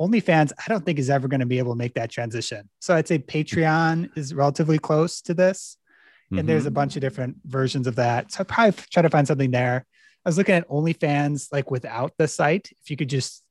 OnlyFans, 0.00 0.52
I 0.58 0.68
don't 0.68 0.84
think 0.84 0.98
is 0.98 1.10
ever 1.10 1.28
going 1.28 1.40
to 1.40 1.46
be 1.46 1.58
able 1.58 1.72
to 1.72 1.78
make 1.78 1.94
that 1.94 2.10
transition. 2.10 2.68
So 2.80 2.94
I'd 2.94 3.06
say 3.06 3.18
Patreon 3.18 4.16
is 4.16 4.34
relatively 4.34 4.78
close 4.78 5.20
to 5.22 5.34
this. 5.34 5.76
And 6.30 6.40
mm-hmm. 6.40 6.48
there's 6.48 6.66
a 6.66 6.70
bunch 6.70 6.96
of 6.96 7.00
different 7.00 7.36
versions 7.44 7.86
of 7.86 7.96
that. 7.96 8.32
So 8.32 8.40
I 8.40 8.44
probably 8.44 8.82
try 8.90 9.02
to 9.02 9.10
find 9.10 9.26
something 9.26 9.50
there. 9.50 9.86
I 10.24 10.28
was 10.28 10.38
looking 10.38 10.54
at 10.54 10.68
OnlyFans 10.68 11.52
like 11.52 11.70
without 11.70 12.12
the 12.16 12.26
site. 12.26 12.70
If 12.82 12.90
you 12.90 12.96
could 12.96 13.10
just 13.10 13.43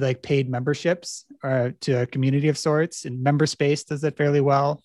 do 0.00 0.06
like 0.06 0.22
paid 0.22 0.48
memberships 0.48 1.24
or 1.42 1.74
to 1.82 2.02
a 2.02 2.06
community 2.06 2.48
of 2.48 2.58
sorts, 2.58 3.04
and 3.04 3.24
MemberSpace 3.24 3.86
does 3.86 4.00
that 4.02 4.16
fairly 4.16 4.40
well. 4.40 4.82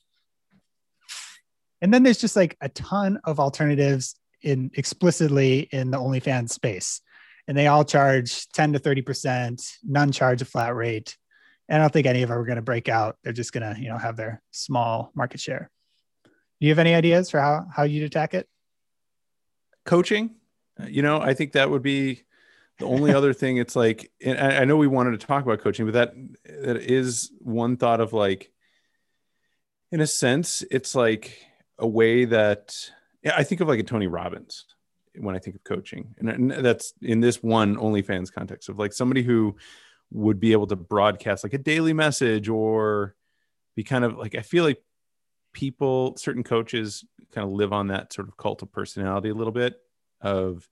And 1.81 1.93
then 1.93 2.03
there's 2.03 2.19
just 2.19 2.35
like 2.35 2.57
a 2.61 2.69
ton 2.69 3.19
of 3.23 3.39
alternatives 3.39 4.15
in 4.41 4.71
explicitly 4.75 5.67
in 5.71 5.91
the 5.91 5.97
OnlyFans 5.97 6.49
space 6.49 7.01
and 7.47 7.57
they 7.57 7.67
all 7.67 7.83
charge 7.83 8.47
10 8.49 8.73
to 8.73 8.79
30%, 8.79 9.77
none 9.83 10.11
charge 10.11 10.41
a 10.41 10.45
flat 10.45 10.75
rate. 10.75 11.17
And 11.67 11.81
I 11.81 11.83
don't 11.83 11.91
think 11.91 12.07
any 12.07 12.21
of 12.21 12.29
them 12.29 12.37
are 12.37 12.45
going 12.45 12.57
to 12.57 12.61
break 12.61 12.89
out. 12.89 13.17
They're 13.23 13.33
just 13.33 13.53
going 13.53 13.75
to, 13.75 13.81
you 13.81 13.89
know, 13.89 13.97
have 13.97 14.17
their 14.17 14.41
small 14.51 15.11
market 15.15 15.39
share. 15.39 15.69
Do 16.23 16.31
you 16.67 16.69
have 16.69 16.79
any 16.79 16.93
ideas 16.93 17.29
for 17.29 17.39
how, 17.39 17.65
how 17.73 17.83
you'd 17.83 18.03
attack 18.03 18.33
it? 18.33 18.47
Coaching, 19.85 20.35
uh, 20.79 20.85
you 20.85 21.01
know, 21.01 21.19
I 21.19 21.33
think 21.33 21.53
that 21.53 21.69
would 21.69 21.81
be 21.81 22.23
the 22.81 22.87
only 22.87 23.13
other 23.13 23.33
thing. 23.33 23.57
It's 23.57 23.75
like, 23.75 24.11
I 24.25 24.65
know 24.65 24.75
we 24.75 24.87
wanted 24.87 25.19
to 25.19 25.25
talk 25.25 25.43
about 25.43 25.61
coaching, 25.61 25.85
but 25.85 25.93
that, 25.93 26.13
that 26.63 26.77
is 26.77 27.31
one 27.39 27.77
thought 27.77 28.01
of 28.01 28.11
like, 28.11 28.51
in 29.91 30.01
a 30.01 30.07
sense, 30.07 30.63
it's 30.69 30.95
like 30.95 31.37
a 31.77 31.87
way 31.87 32.25
that 32.25 32.75
I 33.25 33.43
think 33.43 33.61
of 33.61 33.67
like 33.67 33.79
a 33.79 33.83
Tony 33.83 34.07
Robbins 34.07 34.65
when 35.15 35.35
I 35.35 35.39
think 35.39 35.55
of 35.57 35.63
coaching, 35.63 36.15
and, 36.17 36.51
that's 36.51 36.93
in 37.01 37.19
this 37.19 37.43
one 37.43 37.75
OnlyFans 37.75 38.31
context 38.31 38.69
of 38.69 38.79
like 38.79 38.93
somebody 38.93 39.23
who 39.23 39.57
would 40.11 40.39
be 40.39 40.53
able 40.53 40.67
to 40.67 40.75
broadcast 40.75 41.43
like 41.43 41.53
a 41.53 41.57
daily 41.57 41.93
message 41.93 42.47
or 42.49 43.15
be 43.75 43.83
kind 43.83 44.05
of 44.05 44.17
like 44.17 44.35
I 44.35 44.41
feel 44.41 44.63
like 44.63 44.81
people, 45.53 46.15
certain 46.15 46.43
coaches, 46.43 47.03
kind 47.33 47.45
of 47.45 47.51
live 47.51 47.73
on 47.73 47.87
that 47.87 48.13
sort 48.13 48.27
of 48.27 48.37
cult 48.37 48.61
of 48.61 48.71
personality 48.71 49.29
a 49.29 49.33
little 49.33 49.53
bit 49.53 49.75
of 50.21 50.67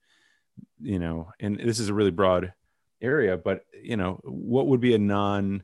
you 0.81 0.99
know, 0.99 1.31
and 1.39 1.59
this 1.59 1.79
is 1.79 1.89
a 1.89 1.93
really 1.93 2.11
broad 2.11 2.53
area, 3.01 3.37
but 3.37 3.63
you 3.81 3.97
know, 3.97 4.19
what 4.23 4.67
would 4.67 4.81
be 4.81 4.93
a 4.93 4.99
non 4.99 5.63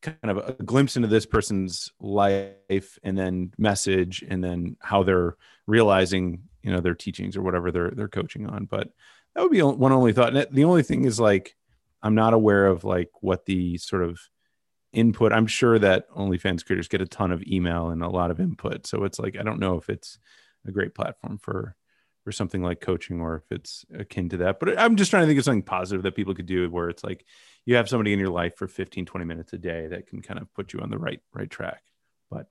kind 0.00 0.16
of 0.24 0.36
a 0.38 0.62
glimpse 0.62 0.96
into 0.96 1.08
this 1.08 1.26
person's 1.26 1.92
life 2.00 2.98
and 3.02 3.18
then 3.18 3.52
message 3.58 4.24
and 4.28 4.42
then 4.42 4.76
how 4.80 5.02
they're 5.02 5.36
realizing 5.66 6.42
you 6.62 6.70
know 6.70 6.80
their 6.80 6.94
teachings 6.94 7.36
or 7.36 7.42
whatever 7.42 7.70
they're 7.70 7.90
they're 7.90 8.08
coaching 8.08 8.46
on. 8.46 8.64
But 8.64 8.90
that 9.34 9.42
would 9.42 9.52
be 9.52 9.62
one 9.62 9.92
only 9.92 10.12
thought. 10.12 10.34
And 10.36 10.46
the 10.50 10.64
only 10.64 10.82
thing 10.82 11.04
is 11.04 11.18
like 11.20 11.56
i'm 12.02 12.14
not 12.14 12.34
aware 12.34 12.66
of 12.66 12.84
like 12.84 13.10
what 13.20 13.44
the 13.46 13.76
sort 13.78 14.02
of 14.02 14.20
input 14.92 15.32
i'm 15.32 15.48
sure 15.48 15.78
that 15.78 16.08
onlyfans 16.10 16.64
creators 16.64 16.86
get 16.86 17.00
a 17.00 17.06
ton 17.06 17.32
of 17.32 17.42
email 17.42 17.88
and 17.88 18.02
a 18.02 18.08
lot 18.08 18.30
of 18.30 18.40
input. 18.40 18.86
So 18.86 19.04
it's 19.04 19.18
like 19.18 19.36
i 19.38 19.42
don't 19.42 19.60
know 19.60 19.76
if 19.76 19.88
it's 19.88 20.18
a 20.66 20.72
great 20.72 20.94
platform 20.94 21.38
for 21.38 21.74
for 22.24 22.32
something 22.32 22.62
like 22.62 22.80
coaching 22.80 23.20
or 23.20 23.36
if 23.36 23.52
it's 23.52 23.84
akin 23.96 24.28
to 24.28 24.38
that 24.38 24.60
but 24.60 24.78
i'm 24.78 24.96
just 24.96 25.10
trying 25.10 25.22
to 25.22 25.26
think 25.26 25.38
of 25.38 25.44
something 25.44 25.62
positive 25.62 26.02
that 26.02 26.16
people 26.16 26.34
could 26.34 26.46
do 26.46 26.68
where 26.70 26.88
it's 26.88 27.04
like 27.04 27.24
you 27.64 27.76
have 27.76 27.88
somebody 27.88 28.12
in 28.12 28.18
your 28.18 28.30
life 28.30 28.56
for 28.56 28.68
15 28.68 29.06
20 29.06 29.24
minutes 29.24 29.52
a 29.52 29.58
day 29.58 29.86
that 29.86 30.06
can 30.06 30.20
kind 30.20 30.40
of 30.40 30.52
put 30.54 30.72
you 30.72 30.80
on 30.80 30.90
the 30.90 30.98
right 30.98 31.20
right 31.32 31.50
track 31.50 31.82
but 32.30 32.46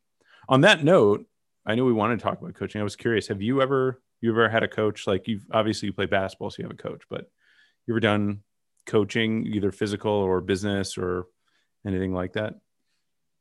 on 0.50 0.62
that 0.62 0.84
note 0.84 1.28
I 1.68 1.76
know 1.76 1.84
we 1.84 1.94
want 1.94 2.18
to 2.18 2.24
talk 2.24 2.40
about 2.40 2.56
coaching. 2.56 2.80
I 2.80 2.84
was 2.86 2.96
curious, 2.96 3.28
have 3.28 3.42
you 3.42 3.62
ever 3.62 4.02
you 4.22 4.32
ever 4.32 4.50
had 4.50 4.64
a 4.64 4.68
coach 4.68 5.06
like 5.06 5.28
you've 5.28 5.46
obviously 5.52 5.88
you 5.88 5.94
play 5.94 6.06
basketball, 6.06 6.50
so 6.50 6.56
you 6.60 6.64
have 6.64 6.72
a 6.72 6.82
coach, 6.82 7.04
but 7.10 7.30
you 7.86 7.94
ever 7.94 8.00
done 8.00 8.40
coaching, 8.86 9.46
either 9.46 9.72
physical 9.72 10.12
or 10.12 10.40
business 10.40 10.98
or 10.98 11.28
anything 11.86 12.14
like 12.14 12.34
that? 12.34 12.56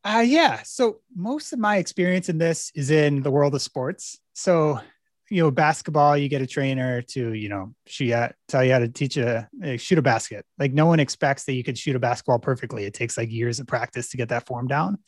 Uh, 0.05 0.25
yeah. 0.27 0.61
So 0.65 0.99
most 1.15 1.53
of 1.53 1.61
my 1.61 1.77
experience 1.77 2.29
in 2.29 2.39
this 2.39 2.73
is 2.75 2.91
in 2.91 3.23
the 3.23 3.31
world 3.31 3.55
of 3.55 3.63
sports. 3.63 4.19
So, 4.35 4.81
you 5.29 5.43
know, 5.43 5.51
basketball, 5.51 6.17
you 6.17 6.29
get 6.29 6.43
a 6.43 6.47
trainer 6.47 7.03
to, 7.03 7.33
you 7.33 7.49
know, 7.49 7.75
you, 7.99 8.29
tell 8.49 8.65
you 8.65 8.73
how 8.73 8.79
to 8.79 8.89
teach 8.89 9.17
a, 9.17 9.49
a 9.63 9.75
uh, 9.75 9.77
shoot 9.77 9.99
a 9.99 10.03
basket. 10.03 10.45
Like 10.59 10.73
no 10.73 10.87
one 10.87 11.01
expects 11.01 11.45
that 11.45 11.55
you 11.55 11.65
could 11.65 11.77
shoot 11.77 11.97
a 11.97 11.99
basketball 11.99 12.39
perfectly. 12.39 12.85
It 12.85 12.95
takes 12.95 13.17
like 13.17 13.31
years 13.31 13.59
of 13.59 13.67
practice 13.67 14.11
to 14.11 14.17
get 14.17 14.29
that 14.29 14.47
form 14.47 14.69
down. 14.69 14.99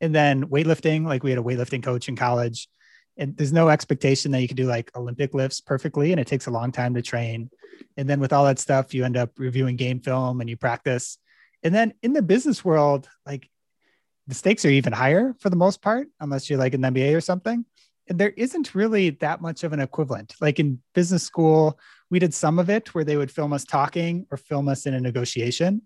And 0.00 0.14
then 0.14 0.46
weightlifting, 0.46 1.06
like 1.06 1.22
we 1.22 1.30
had 1.30 1.38
a 1.38 1.42
weightlifting 1.42 1.82
coach 1.82 2.08
in 2.08 2.16
college. 2.16 2.68
And 3.16 3.36
there's 3.36 3.52
no 3.52 3.68
expectation 3.68 4.30
that 4.32 4.40
you 4.40 4.48
can 4.48 4.56
do 4.56 4.66
like 4.66 4.90
Olympic 4.96 5.34
lifts 5.34 5.60
perfectly. 5.60 6.12
And 6.12 6.20
it 6.20 6.26
takes 6.26 6.46
a 6.46 6.52
long 6.52 6.72
time 6.72 6.94
to 6.94 7.02
train. 7.02 7.50
And 7.96 8.08
then 8.08 8.20
with 8.20 8.32
all 8.32 8.44
that 8.44 8.58
stuff, 8.58 8.94
you 8.94 9.04
end 9.04 9.16
up 9.16 9.30
reviewing 9.38 9.76
game 9.76 10.00
film 10.00 10.40
and 10.40 10.50
you 10.50 10.56
practice. 10.56 11.18
And 11.62 11.74
then 11.74 11.94
in 12.02 12.12
the 12.12 12.22
business 12.22 12.64
world, 12.64 13.08
like 13.26 13.48
the 14.26 14.34
stakes 14.34 14.64
are 14.64 14.70
even 14.70 14.92
higher 14.92 15.34
for 15.40 15.50
the 15.50 15.56
most 15.56 15.82
part, 15.82 16.08
unless 16.20 16.48
you're 16.48 16.58
like 16.58 16.74
an 16.74 16.82
MBA 16.82 17.16
or 17.16 17.20
something. 17.20 17.64
And 18.08 18.18
there 18.18 18.32
isn't 18.36 18.74
really 18.74 19.10
that 19.10 19.40
much 19.40 19.64
of 19.64 19.72
an 19.72 19.80
equivalent. 19.80 20.34
Like 20.40 20.58
in 20.58 20.80
business 20.94 21.22
school, 21.22 21.78
we 22.10 22.18
did 22.18 22.32
some 22.32 22.58
of 22.58 22.70
it 22.70 22.94
where 22.94 23.04
they 23.04 23.16
would 23.16 23.30
film 23.30 23.52
us 23.52 23.64
talking 23.64 24.26
or 24.30 24.38
film 24.38 24.68
us 24.68 24.86
in 24.86 24.94
a 24.94 25.00
negotiation. 25.00 25.82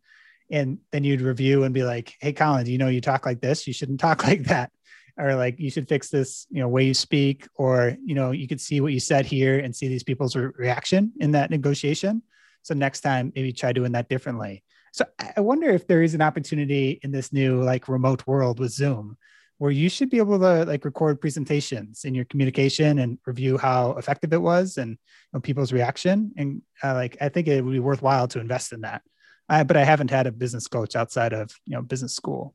And 0.50 0.78
then 0.92 1.04
you'd 1.04 1.20
review 1.20 1.64
and 1.64 1.74
be 1.74 1.82
like 1.82 2.14
hey 2.20 2.32
colin 2.32 2.66
you 2.66 2.78
know 2.78 2.88
you 2.88 3.00
talk 3.00 3.26
like 3.26 3.40
this? 3.40 3.66
You 3.66 3.72
shouldn't 3.72 4.00
talk 4.08 4.24
like 4.24 4.44
that. 4.44 4.70
Or 5.18 5.34
like 5.34 5.58
you 5.58 5.70
should 5.70 5.88
fix 5.88 6.08
this 6.08 6.46
you 6.50 6.60
know 6.60 6.68
way 6.68 6.84
you 6.84 6.94
speak 6.94 7.46
or 7.56 7.96
you 8.04 8.14
know 8.14 8.30
you 8.30 8.48
could 8.48 8.60
see 8.60 8.80
what 8.80 8.92
you 8.92 9.00
said 9.00 9.26
here 9.26 9.58
and 9.58 9.74
see 9.74 9.88
these 9.88 10.04
people's 10.04 10.36
re- 10.36 10.52
reaction 10.56 11.12
in 11.20 11.32
that 11.32 11.50
negotiation. 11.50 12.22
So 12.62 12.74
next 12.74 13.00
time 13.00 13.32
maybe 13.34 13.52
try 13.52 13.72
doing 13.72 13.92
that 13.92 14.08
differently. 14.08 14.62
So 14.92 15.06
i 15.36 15.40
wonder 15.40 15.70
if 15.70 15.86
there 15.86 16.02
is 16.02 16.14
an 16.14 16.20
opportunity 16.20 17.00
in 17.02 17.12
this 17.12 17.32
new 17.32 17.62
like 17.62 17.88
remote 17.88 18.26
world 18.26 18.60
with 18.60 18.72
zoom 18.72 19.16
where 19.62 19.70
you 19.70 19.88
should 19.88 20.10
be 20.10 20.18
able 20.18 20.38
to 20.40 20.64
like 20.64 20.84
record 20.84 21.20
presentations 21.20 22.04
in 22.04 22.14
your 22.14 22.24
communication 22.24 22.98
and 22.98 23.18
review 23.26 23.56
how 23.56 23.92
effective 23.92 24.32
it 24.32 24.42
was 24.42 24.76
and 24.76 24.90
you 24.90 24.96
know, 25.32 25.40
people's 25.40 25.72
reaction 25.72 26.32
and 26.36 26.62
uh, 26.82 26.94
like 26.94 27.16
i 27.20 27.28
think 27.28 27.46
it 27.46 27.64
would 27.64 27.72
be 27.72 27.78
worthwhile 27.78 28.26
to 28.26 28.40
invest 28.40 28.72
in 28.72 28.80
that 28.80 29.02
I, 29.48 29.64
but 29.64 29.76
I 29.76 29.84
haven't 29.84 30.10
had 30.10 30.26
a 30.26 30.32
business 30.32 30.66
coach 30.66 30.96
outside 30.96 31.32
of 31.32 31.54
you 31.66 31.76
know 31.76 31.82
business 31.82 32.14
school. 32.14 32.54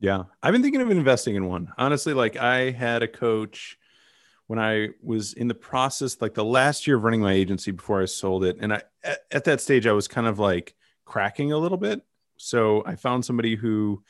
Yeah, 0.00 0.24
I've 0.42 0.52
been 0.52 0.62
thinking 0.62 0.80
of 0.80 0.90
investing 0.90 1.36
in 1.36 1.46
one. 1.46 1.72
Honestly, 1.76 2.14
like 2.14 2.36
I 2.36 2.70
had 2.70 3.02
a 3.02 3.08
coach 3.08 3.78
when 4.46 4.58
I 4.58 4.88
was 5.02 5.34
in 5.34 5.48
the 5.48 5.54
process, 5.54 6.20
like 6.20 6.34
the 6.34 6.44
last 6.44 6.86
year 6.86 6.96
of 6.96 7.04
running 7.04 7.20
my 7.20 7.32
agency 7.32 7.70
before 7.70 8.02
I 8.02 8.06
sold 8.06 8.44
it, 8.44 8.56
and 8.60 8.72
I 8.72 8.82
at, 9.04 9.20
at 9.30 9.44
that 9.44 9.60
stage 9.60 9.86
I 9.86 9.92
was 9.92 10.08
kind 10.08 10.26
of 10.26 10.38
like 10.38 10.74
cracking 11.04 11.52
a 11.52 11.58
little 11.58 11.78
bit. 11.78 12.02
So 12.38 12.82
I 12.86 12.96
found 12.96 13.24
somebody 13.24 13.54
who 13.54 14.02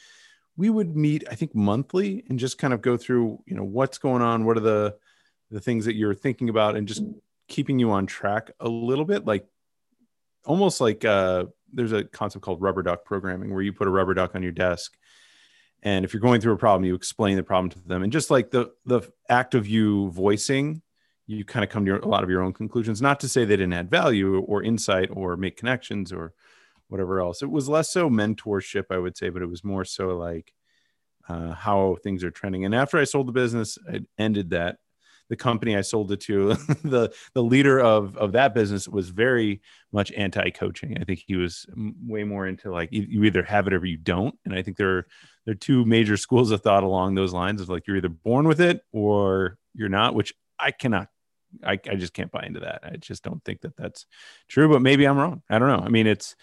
we 0.59 0.69
would 0.69 0.95
meet, 0.95 1.25
I 1.31 1.35
think 1.35 1.55
monthly, 1.55 2.25
and 2.29 2.39
just 2.39 2.59
kind 2.59 2.75
of 2.75 2.83
go 2.83 2.99
through, 2.99 3.43
you 3.47 3.55
know, 3.55 3.65
what's 3.65 3.97
going 3.97 4.21
on, 4.21 4.45
what 4.45 4.59
are 4.59 4.61
the 4.61 4.97
the 5.51 5.61
things 5.61 5.87
that 5.87 5.95
you're 5.95 6.15
thinking 6.15 6.51
about, 6.51 6.77
and 6.77 6.87
just 6.87 7.03
keeping 7.49 7.79
you 7.79 7.91
on 7.93 8.05
track 8.05 8.51
a 8.61 8.69
little 8.69 9.07
bit, 9.07 9.25
like 9.25 9.47
almost 10.45 10.81
like 10.81 11.07
uh, 11.07 11.47
there's 11.73 11.93
a 11.93 12.05
concept 12.05 12.45
called 12.45 12.61
rubber 12.61 12.83
duck 12.83 13.05
programming 13.05 13.55
where 13.55 13.63
you 13.63 13.73
put 13.73 13.87
a 13.87 13.91
rubber 13.91 14.13
duck 14.13 14.35
on 14.35 14.43
your 14.43 14.53
desk 14.53 14.95
and 15.83 16.05
if 16.05 16.13
you're 16.13 16.21
going 16.21 16.41
through 16.41 16.55
a 16.55 16.59
problem 16.59 16.85
you 16.85 16.95
explain 16.95 17.37
the 17.37 17.43
problem 17.43 17.71
to 17.71 17.81
them. 17.87 18.03
And 18.03 18.13
just 18.13 18.31
like 18.31 18.51
the 18.51 18.71
the 18.85 19.03
act 19.29 19.55
of 19.55 19.67
you 19.69 20.11
voicing 20.11 20.83
you 21.27 21.45
kind 21.45 21.63
of 21.63 21.69
come 21.71 21.85
to 21.85 21.91
your, 21.91 21.99
a 21.99 22.09
lot 22.09 22.25
of 22.25 22.31
your 22.31 22.43
own 22.43 22.55
conclusions. 22.55 23.03
Not 23.03 23.21
to 23.21 23.29
say 23.29 23.45
they 23.45 23.57
didn't 23.57 23.75
add 23.75 23.91
value 23.91 24.41
or 24.41 24.63
insight 24.63 25.11
or 25.13 25.37
make 25.37 25.59
connections 25.59 26.11
or 26.11 26.33
whatever 26.89 27.21
else 27.21 27.43
it 27.43 27.51
was 27.51 27.69
less 27.69 27.91
so 27.91 28.09
mentorship 28.09 28.85
i 28.91 28.99
would 28.99 29.17
say 29.17 29.29
but 29.29 29.43
it 29.43 29.49
was 29.49 29.65
more 29.65 29.85
so 29.85 30.17
like 30.17 30.53
uh, 31.29 31.53
how 31.53 31.97
things 32.03 32.25
are 32.25 32.31
trending 32.31 32.65
and 32.65 32.75
after 32.75 32.99
i 32.99 33.05
sold 33.05 33.29
the 33.29 33.33
business 33.33 33.79
i 33.93 34.01
ended 34.19 34.51
that 34.51 34.79
the 35.29 35.37
company 35.37 35.77
I 35.77 35.83
sold 35.83 36.11
it 36.13 36.21
to, 36.23 36.55
the 36.85 37.13
the 37.35 37.43
leader 37.43 37.79
of 37.79 38.17
of 38.17 38.33
that 38.33 38.55
business 38.55 38.89
was 38.89 39.11
very 39.11 39.61
much 39.93 40.13
anti 40.13 40.51
coaching. 40.51 40.97
I 41.01 41.05
think 41.05 41.23
he 41.27 41.37
was 41.37 41.67
way 41.77 42.25
more 42.25 42.47
into 42.47 42.71
like 42.71 42.89
you, 42.93 43.25
either 43.25 43.43
have 43.43 43.67
it 43.67 43.75
or 43.75 43.85
you 43.85 43.97
don't. 43.97 44.35
And 44.45 44.55
I 44.55 44.63
think 44.63 44.77
there 44.77 44.99
are, 44.99 45.07
there 45.45 45.53
are 45.53 45.57
two 45.57 45.85
major 45.85 46.17
schools 46.17 46.51
of 46.51 46.63
thought 46.63 46.85
along 46.85 47.15
those 47.15 47.33
lines 47.33 47.61
of 47.61 47.69
like 47.69 47.87
you're 47.87 47.97
either 47.97 48.09
born 48.09 48.49
with 48.49 48.61
it 48.61 48.83
or 48.93 49.59
you're 49.75 49.89
not, 49.89 50.15
which 50.15 50.35
I 50.59 50.71
cannot. 50.71 51.09
I, 51.65 51.73
I 51.73 51.97
just 51.97 52.13
can't 52.13 52.31
buy 52.31 52.45
into 52.45 52.61
that. 52.61 52.81
I 52.85 52.97
just 52.97 53.23
don't 53.23 53.43
think 53.43 53.63
that 53.63 53.75
that's 53.75 54.05
true, 54.49 54.69
but 54.69 54.83
maybe 54.83 55.07
I'm 55.07 55.17
wrong. 55.17 55.43
I 55.49 55.59
don't 55.59 55.69
know. 55.69 55.83
I 55.83 55.89
mean, 55.89 56.07
it's, 56.07 56.37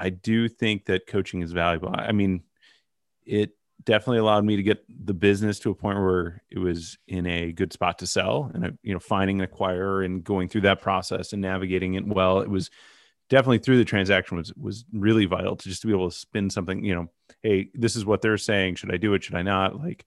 I 0.00 0.08
do 0.08 0.48
think 0.48 0.86
that 0.86 1.06
coaching 1.06 1.42
is 1.42 1.52
valuable. 1.52 1.90
I 1.92 2.12
mean, 2.12 2.42
it 3.26 3.50
definitely 3.84 4.18
allowed 4.18 4.44
me 4.44 4.56
to 4.56 4.62
get 4.62 4.84
the 4.88 5.14
business 5.14 5.58
to 5.60 5.70
a 5.70 5.74
point 5.74 5.98
where 5.98 6.42
it 6.50 6.58
was 6.58 6.98
in 7.06 7.26
a 7.26 7.52
good 7.52 7.72
spot 7.72 7.98
to 7.98 8.06
sell 8.06 8.50
and 8.52 8.64
uh, 8.64 8.70
you 8.82 8.92
know 8.92 8.98
finding 8.98 9.40
an 9.40 9.46
acquirer 9.46 10.04
and 10.04 10.24
going 10.24 10.48
through 10.48 10.62
that 10.62 10.80
process 10.80 11.32
and 11.32 11.42
navigating 11.42 11.94
it 11.94 12.06
well. 12.06 12.40
It 12.40 12.50
was 12.50 12.70
definitely 13.28 13.58
through 13.58 13.78
the 13.78 13.84
transaction 13.84 14.36
was 14.36 14.52
was 14.54 14.84
really 14.92 15.26
vital 15.26 15.56
to 15.56 15.68
just 15.68 15.82
to 15.82 15.86
be 15.86 15.92
able 15.92 16.10
to 16.10 16.16
spin 16.16 16.50
something 16.50 16.84
you 16.84 16.94
know 16.94 17.06
hey 17.42 17.68
this 17.74 17.94
is 17.94 18.04
what 18.04 18.22
they're 18.22 18.38
saying. 18.38 18.74
Should 18.74 18.92
i 18.92 18.96
do 18.96 19.14
it? 19.14 19.22
Should 19.22 19.36
i 19.36 19.42
not? 19.42 19.78
Like 19.78 20.04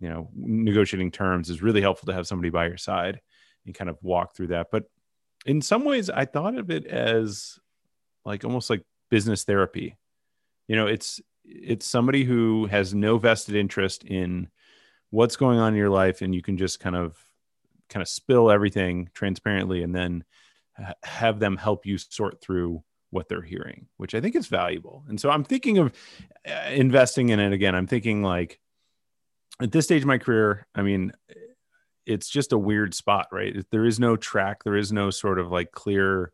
you 0.00 0.08
know 0.08 0.30
negotiating 0.34 1.10
terms 1.10 1.50
is 1.50 1.62
really 1.62 1.80
helpful 1.80 2.06
to 2.06 2.14
have 2.14 2.26
somebody 2.26 2.50
by 2.50 2.66
your 2.66 2.78
side 2.78 3.20
and 3.66 3.74
kind 3.74 3.90
of 3.90 3.98
walk 4.02 4.34
through 4.34 4.48
that. 4.48 4.68
But 4.70 4.84
in 5.46 5.62
some 5.62 5.84
ways 5.84 6.10
i 6.10 6.24
thought 6.24 6.58
of 6.58 6.68
it 6.68 6.84
as 6.84 7.60
like 8.24 8.44
almost 8.44 8.70
like 8.70 8.82
business 9.10 9.44
therapy. 9.44 9.96
You 10.66 10.76
know 10.76 10.86
it's 10.86 11.20
it's 11.44 11.86
somebody 11.86 12.24
who 12.24 12.66
has 12.66 12.94
no 12.94 13.18
vested 13.18 13.54
interest 13.54 14.04
in 14.04 14.48
what's 15.10 15.36
going 15.36 15.58
on 15.58 15.72
in 15.72 15.78
your 15.78 15.88
life 15.88 16.20
and 16.20 16.34
you 16.34 16.42
can 16.42 16.58
just 16.58 16.80
kind 16.80 16.94
of 16.94 17.16
kind 17.88 18.02
of 18.02 18.08
spill 18.08 18.50
everything 18.50 19.08
transparently 19.14 19.82
and 19.82 19.94
then 19.94 20.24
have 21.02 21.40
them 21.40 21.56
help 21.56 21.86
you 21.86 21.96
sort 21.96 22.40
through 22.42 22.82
what 23.10 23.28
they're 23.28 23.40
hearing 23.40 23.86
which 23.96 24.14
i 24.14 24.20
think 24.20 24.36
is 24.36 24.46
valuable. 24.46 25.04
And 25.08 25.18
so 25.18 25.30
i'm 25.30 25.44
thinking 25.44 25.78
of 25.78 25.92
uh, 26.46 26.70
investing 26.70 27.30
in 27.30 27.40
it 27.40 27.52
again. 27.52 27.74
I'm 27.74 27.86
thinking 27.86 28.22
like 28.22 28.60
at 29.60 29.72
this 29.72 29.86
stage 29.86 30.02
of 30.02 30.08
my 30.08 30.18
career 30.18 30.66
i 30.74 30.82
mean 30.82 31.12
it's 32.08 32.28
just 32.28 32.52
a 32.52 32.58
weird 32.58 32.94
spot 32.94 33.28
right? 33.30 33.64
There 33.70 33.84
is 33.84 34.00
no 34.00 34.16
track. 34.16 34.64
There 34.64 34.76
is 34.76 34.90
no 34.90 35.10
sort 35.10 35.38
of 35.38 35.50
like 35.50 35.72
clear 35.72 36.32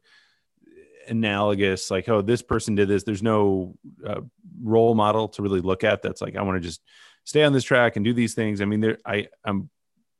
analogous 1.08 1.90
like 1.90 2.08
oh 2.08 2.22
this 2.22 2.42
person 2.42 2.74
did 2.74 2.88
this. 2.88 3.02
There's 3.02 3.22
no 3.22 3.76
uh, 4.06 4.20
role 4.62 4.94
model 4.94 5.28
to 5.28 5.42
really 5.42 5.60
look 5.60 5.84
at 5.84 6.02
that's 6.02 6.22
like 6.22 6.36
i 6.36 6.42
want 6.42 6.56
to 6.56 6.66
just 6.66 6.80
stay 7.24 7.42
on 7.42 7.52
this 7.52 7.64
track 7.64 7.96
and 7.96 8.04
do 8.04 8.12
these 8.12 8.34
things. 8.34 8.60
I 8.60 8.64
mean 8.64 8.80
there 8.80 8.98
i 9.04 9.28
i'm 9.44 9.70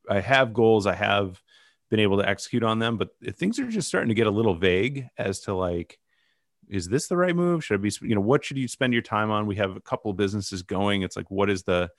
i 0.09 0.21
have 0.21 0.53
goals. 0.53 0.87
I 0.87 0.95
have 0.95 1.41
been 1.91 2.01
able 2.01 2.19
to 2.19 2.29
execute 2.29 2.63
on 2.63 2.79
them 2.79 2.97
but 2.97 3.11
things 3.37 3.59
are 3.59 3.69
just 3.69 3.89
starting 3.89 4.09
to 4.09 4.15
get 4.15 4.27
a 4.27 4.31
little 4.31 4.55
vague 4.55 5.09
as 5.19 5.41
to 5.41 5.55
like 5.55 5.99
is 6.69 6.89
this 6.89 7.09
the 7.09 7.17
right 7.17 7.37
move? 7.37 7.65
Should 7.65 7.81
i 7.81 7.83
be 7.83 7.93
you 8.03 8.15
know 8.15 8.21
what 8.21 8.45
should 8.45 8.57
you 8.57 8.69
spend 8.69 8.93
your 8.93 9.03
time 9.03 9.31
on? 9.31 9.47
We 9.47 9.57
have 9.57 9.77
a 9.77 9.81
couple 9.81 10.13
businesses 10.13 10.63
going. 10.63 11.03
It's 11.03 11.17
like 11.17 11.31
what 11.31 11.51
is 11.51 11.63
the 11.63 11.91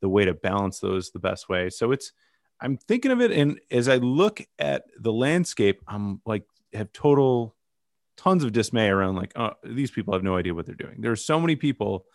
the 0.00 0.08
way 0.08 0.24
to 0.24 0.34
balance 0.34 0.80
those 0.80 1.10
the 1.10 1.18
best 1.18 1.48
way? 1.48 1.70
So 1.70 1.92
it's 1.92 2.12
i'm 2.62 2.76
thinking 2.76 3.10
of 3.10 3.20
it 3.20 3.32
and 3.32 3.60
as 3.70 3.88
i 3.88 3.96
look 3.96 4.40
at 4.58 4.84
the 4.98 5.12
landscape 5.12 5.82
i'm 5.88 6.20
like 6.24 6.44
have 6.72 6.92
total 6.92 7.54
tons 8.22 8.44
of 8.44 8.52
dismay 8.52 8.88
around 8.88 9.16
like 9.16 9.32
oh, 9.36 9.52
these 9.64 9.90
people 9.90 10.14
have 10.14 10.22
no 10.22 10.36
idea 10.36 10.54
what 10.54 10.66
they're 10.66 10.74
doing. 10.74 10.96
There 11.00 11.12
are 11.12 11.16
so 11.16 11.40
many 11.40 11.56
people 11.56 12.06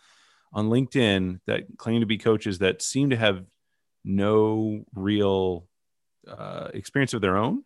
on 0.52 0.68
linkedin 0.68 1.40
that 1.46 1.64
claim 1.76 2.00
to 2.00 2.06
be 2.06 2.18
coaches 2.18 2.58
that 2.58 2.82
seem 2.82 3.10
to 3.10 3.16
have 3.16 3.44
no 4.04 4.84
real 4.94 5.66
uh, 6.26 6.68
experience 6.72 7.14
of 7.14 7.20
their 7.20 7.36
own 7.36 7.64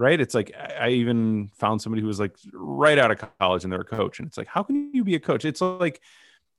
right? 0.00 0.18
It's 0.18 0.34
like 0.34 0.50
I, 0.56 0.88
even 0.88 1.50
found 1.58 1.82
somebody 1.82 2.00
who 2.00 2.08
was 2.08 2.18
like 2.18 2.34
right 2.54 2.98
out 2.98 3.10
of 3.10 3.30
college 3.38 3.64
and 3.64 3.72
they're 3.72 3.82
a 3.82 3.84
coach 3.84 4.18
and 4.18 4.26
it's 4.26 4.38
like 4.38 4.46
how 4.46 4.62
can 4.62 4.94
you 4.94 5.04
be 5.04 5.14
a 5.14 5.20
coach? 5.20 5.44
It's 5.44 5.60
like 5.60 6.00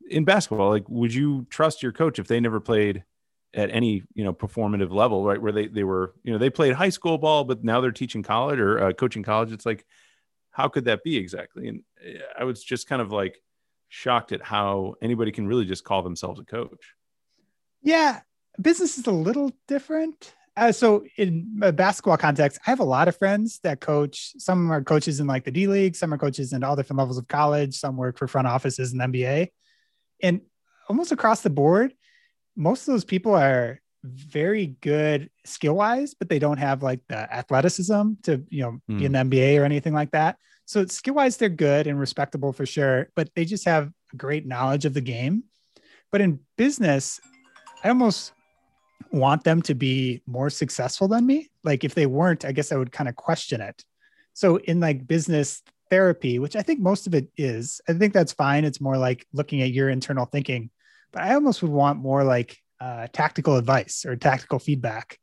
in 0.10 0.24
basketball 0.26 0.70
like 0.70 0.88
would 0.88 1.12
you 1.14 1.48
trust 1.50 1.82
your 1.82 1.92
coach 1.92 2.20
if 2.20 2.28
they 2.28 2.40
never 2.40 2.60
played 2.60 3.04
at 3.54 3.72
any 3.72 4.04
you 4.14 4.24
know 4.24 4.32
performative 4.32 4.92
level 4.92 5.26
right? 5.26 5.42
Where 5.42 5.52
they 5.52 5.68
they 5.68 5.84
were 5.84 6.14
you 6.24 6.32
know 6.32 6.38
they 6.38 6.52
played 6.52 6.74
high 6.74 6.90
school 6.90 7.18
ball 7.18 7.44
but 7.44 7.64
now 7.64 7.82
they're 7.82 7.92
teaching 7.92 8.22
college 8.22 8.60
or 8.60 8.80
uh, 8.80 8.94
coaching 8.94 9.24
college. 9.24 9.52
It's 9.52 9.66
like 9.66 9.86
how 10.52 10.68
could 10.68 10.86
that 10.86 11.04
be 11.04 11.18
exactly? 11.18 11.68
And 11.68 11.84
eh, 12.06 12.20
I 12.38 12.44
was 12.44 12.64
just 12.64 12.88
kind 12.88 13.02
of 13.02 13.12
like 13.12 13.42
shocked 13.90 14.32
at 14.32 14.42
how 14.42 14.96
anybody 15.02 15.32
can 15.32 15.48
really 15.48 15.66
just 15.66 15.84
call 15.84 16.02
themselves 16.02 16.40
a 16.40 16.46
coach. 16.46 16.94
Yeah, 17.82 18.22
business 18.62 18.98
is 18.98 19.08
a 19.08 19.12
little 19.12 19.52
different. 19.68 20.34
Uh, 20.58 20.72
so 20.72 21.06
in 21.18 21.60
a 21.62 21.72
basketball 21.72 22.18
context, 22.18 22.60
I 22.66 22.70
have 22.70 22.82
a 22.82 22.86
lot 22.86 23.08
of 23.08 23.18
friends 23.18 23.60
that 23.64 23.80
coach. 23.80 24.34
Some 24.38 24.72
are 24.72 24.84
coaches 24.84 25.20
in 25.20 25.28
like 25.28 25.46
the 25.46 25.52
D 25.52 25.68
League, 25.68 25.96
some 25.96 26.14
are 26.14 26.18
coaches 26.18 26.52
in 26.54 26.64
all 26.64 26.76
different 26.76 27.00
levels 27.00 27.18
of 27.18 27.28
college, 27.28 27.76
some 27.76 27.96
work 27.96 28.18
for 28.18 28.28
front 28.28 28.48
offices 28.48 28.94
in 28.94 29.00
NBA. 29.00 29.48
And 30.22 30.42
almost 30.90 31.12
across 31.12 31.42
the 31.42 31.50
board, 31.50 31.94
most 32.56 32.82
of 32.82 32.94
those 32.94 33.06
people 33.06 33.34
are 33.34 33.80
very 34.04 34.76
good 34.82 35.30
skill 35.46 35.76
wise, 35.76 36.14
but 36.14 36.30
they 36.30 36.40
don't 36.40 36.58
have 36.58 36.84
like 36.84 37.02
the 37.08 37.18
athleticism 37.34 38.14
to, 38.24 38.44
you 38.50 38.64
know, 38.64 38.80
mm. 38.90 39.00
be 39.00 39.06
in 39.06 39.12
the 39.12 39.20
NBA 39.20 39.60
or 39.60 39.66
anything 39.66 39.94
like 39.94 40.12
that. 40.12 40.38
So 40.66 40.86
skill 40.86 41.16
wise, 41.16 41.38
they're 41.38 41.50
good 41.50 41.88
and 41.88 42.00
respectable 42.00 42.54
for 42.54 42.66
sure, 42.66 43.10
but 43.16 43.30
they 43.36 43.46
just 43.46 43.66
have 43.66 43.92
a 44.14 44.16
great 44.16 44.46
knowledge 44.46 44.86
of 44.86 44.94
the 44.94 45.02
game. 45.02 45.44
But 46.12 46.22
in 46.22 46.40
business, 46.58 47.20
I 47.84 47.90
almost 47.90 48.34
want 49.12 49.44
them 49.44 49.62
to 49.64 49.76
be 49.76 50.22
more 50.26 50.50
successful 50.50 51.08
than 51.08 51.26
me. 51.26 51.50
Like 51.64 51.84
if 51.84 51.96
they 51.96 52.06
weren't, 52.06 52.46
I 52.46 52.52
guess 52.52 52.72
I 52.72 52.78
would 52.78 52.92
kind 52.92 53.10
of 53.10 53.16
question 53.16 53.62
it. 53.62 53.84
So 54.34 54.58
in 54.58 54.80
like 54.80 55.08
business 55.08 55.62
therapy, 55.90 56.40
which 56.40 56.56
I 56.56 56.62
think 56.62 56.80
most 56.80 57.08
of 57.08 57.14
it 57.14 57.28
is, 57.38 57.82
I 57.88 57.94
think 57.94 58.14
that's 58.14 58.32
fine. 58.32 58.66
It's 58.66 58.82
more 58.82 58.98
like 58.98 59.26
looking 59.34 59.62
at 59.62 59.72
your 59.72 59.90
internal 59.90 60.26
thinking. 60.26 60.70
But 61.12 61.24
I 61.24 61.34
almost 61.34 61.62
would 61.62 61.72
want 61.72 62.00
more 62.00 62.24
like 62.24 62.58
uh, 62.82 63.08
tactical 63.14 63.58
advice 63.58 64.06
or 64.06 64.16
tactical 64.16 64.60
feedback. 64.60 65.20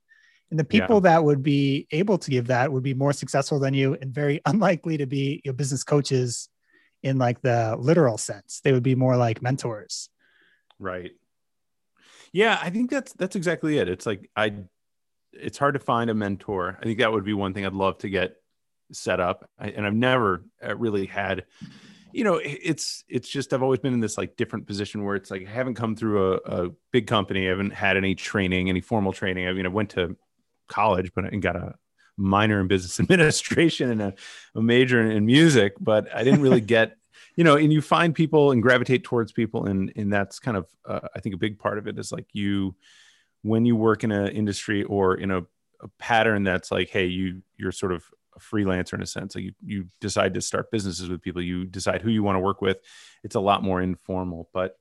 And 0.51 0.59
the 0.59 0.65
people 0.65 0.97
yeah. 0.97 1.11
that 1.11 1.25
would 1.25 1.43
be 1.43 1.87
able 1.91 2.17
to 2.19 2.31
give 2.31 2.47
that 2.47 2.73
would 2.73 2.85
be 2.85 2.95
more 2.95 3.13
successful 3.13 3.59
than 3.59 3.75
you 3.75 3.99
and 4.01 4.15
very 4.15 4.41
unlikely 4.47 4.97
to 4.99 5.07
be 5.07 5.43
your 5.45 5.55
business 5.55 5.85
coaches 5.85 6.49
in 7.03 7.19
like 7.19 7.43
the 7.43 7.77
literal 7.79 8.17
sense. 8.17 8.61
They 8.63 8.73
would 8.73 8.83
be 8.83 8.95
more 8.95 9.17
like 9.17 9.43
mentors. 9.43 10.09
Right. 10.79 11.11
Yeah, 12.33 12.59
I 12.63 12.71
think 12.71 12.91
that's 12.91 13.13
that's 13.15 13.37
exactly 13.37 13.79
it. 13.79 13.89
It's 13.89 14.07
like 14.07 14.31
I 14.37 14.55
it's 15.33 15.59
hard 15.59 15.75
to 15.75 15.81
find 15.81 16.11
a 16.11 16.15
mentor. 16.15 16.79
I 16.81 16.85
think 16.85 16.99
that 16.99 17.13
would 17.13 17.25
be 17.25 17.33
one 17.33 17.55
thing 17.55 17.67
I'd 17.67 17.73
love 17.73 17.99
to 17.99 18.09
get 18.09 18.37
set 18.93 19.21
up. 19.21 19.49
I, 19.59 19.69
and 19.69 19.87
I've 19.87 19.95
never 19.95 20.45
uh, 20.65 20.77
really 20.77 21.07
had 21.07 21.45
you 22.13 22.25
know 22.25 22.41
it's 22.43 23.05
it's 23.09 23.29
just 23.29 23.53
i've 23.53 23.63
always 23.63 23.79
been 23.79 23.93
in 23.93 24.01
this 24.01 24.19
like 24.19 24.37
different 24.37 24.67
position 24.67 25.05
where 25.05 25.17
it's 25.17 25.31
like 25.31 25.47
i 25.47 25.51
haven't 25.51 25.75
come 25.75 25.95
through 25.95 26.35
a, 26.35 26.37
a 26.45 26.71
big 26.93 27.07
company 27.07 27.47
i 27.47 27.51
haven't 27.51 27.73
had 27.73 27.97
any 27.97 28.15
training 28.15 28.69
any 28.69 28.81
formal 28.81 29.13
training. 29.13 29.47
I 29.47 29.53
mean 29.53 29.67
i 29.67 29.69
went 29.69 29.91
to 29.91 30.17
college 30.69 31.13
but 31.15 31.25
i 31.25 31.37
got 31.37 31.57
a 31.57 31.75
minor 32.17 32.61
in 32.61 32.69
business 32.69 32.99
administration 33.01 33.91
and 33.91 34.03
a, 34.03 34.15
a 34.55 34.63
major 34.63 35.01
in, 35.01 35.11
in, 35.11 35.27
music 35.27 35.75
but 35.81 36.13
i 36.15 36.25
didn't 36.25 36.43
really 36.43 36.61
get 36.77 36.97
you 37.37 37.45
know 37.45 37.57
and 37.57 37.73
you 37.73 37.81
find 37.81 38.15
people 38.15 38.53
and 38.53 38.63
gravitate 38.63 39.05
towards 39.05 39.33
people 39.33 39.67
and 39.67 39.93
and 39.97 40.13
that's 40.13 40.39
kind 40.39 40.57
of 40.57 40.67
uh, 40.87 41.01
i 41.15 41.21
think 41.21 41.35
a 41.35 41.39
big 41.39 41.59
part 41.59 41.79
of 41.79 41.87
it 41.87 41.99
is 41.99 42.13
like 42.13 42.27
you 42.33 42.75
when 43.43 43.65
you 43.65 43.77
work 43.77 44.05
in 44.05 44.11
an 44.11 44.29
industry 44.29 44.83
or 44.85 45.15
in 45.15 45.31
a, 45.31 45.39
a 45.81 45.89
pattern 45.99 46.43
that's 46.43 46.71
like 46.71 46.89
hey 46.91 47.07
you 47.07 47.43
you're 47.57 47.73
sort 47.73 47.93
of 47.93 48.05
a 48.39 48.55
freelancer 48.55 48.95
in 48.95 49.03
a 49.03 49.07
sense. 49.07 49.35
Like 49.35 49.45
you, 49.45 49.53
you 49.65 49.87
decide 50.01 50.35
to 50.35 50.41
start 50.41 50.71
businesses 50.71 51.09
with 51.09 51.23
people, 51.23 51.43
you 51.43 51.65
decide 51.65 52.03
who 52.03 52.11
you 52.11 52.23
want 52.23 52.37
to 52.37 52.41
work 52.41 52.61
with. 52.63 52.79
It's 53.25 53.35
a 53.35 53.41
lot 53.41 53.63
more 53.63 53.83
informal. 53.83 54.49
But 54.53 54.79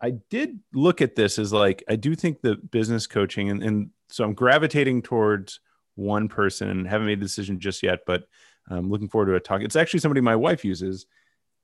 I 0.00 0.10
did 0.30 0.60
look 0.74 1.00
at 1.00 1.16
this 1.16 1.38
as 1.38 1.52
like, 1.52 1.82
I 1.88 1.96
do 1.96 2.14
think 2.14 2.40
the 2.40 2.56
business 2.56 3.06
coaching, 3.06 3.50
and, 3.50 3.62
and 3.62 3.90
so 4.10 4.24
I'm 4.24 4.34
gravitating 4.34 5.02
towards 5.02 5.60
one 5.94 6.28
person 6.28 6.68
and 6.68 6.86
haven't 6.86 7.06
made 7.06 7.20
the 7.20 7.24
decision 7.24 7.58
just 7.58 7.82
yet, 7.82 8.00
but 8.06 8.24
I'm 8.68 8.90
looking 8.90 9.08
forward 9.08 9.26
to 9.26 9.34
a 9.36 9.40
talk. 9.40 9.62
It's 9.62 9.76
actually 9.76 10.00
somebody 10.00 10.20
my 10.20 10.36
wife 10.36 10.64
uses. 10.64 11.06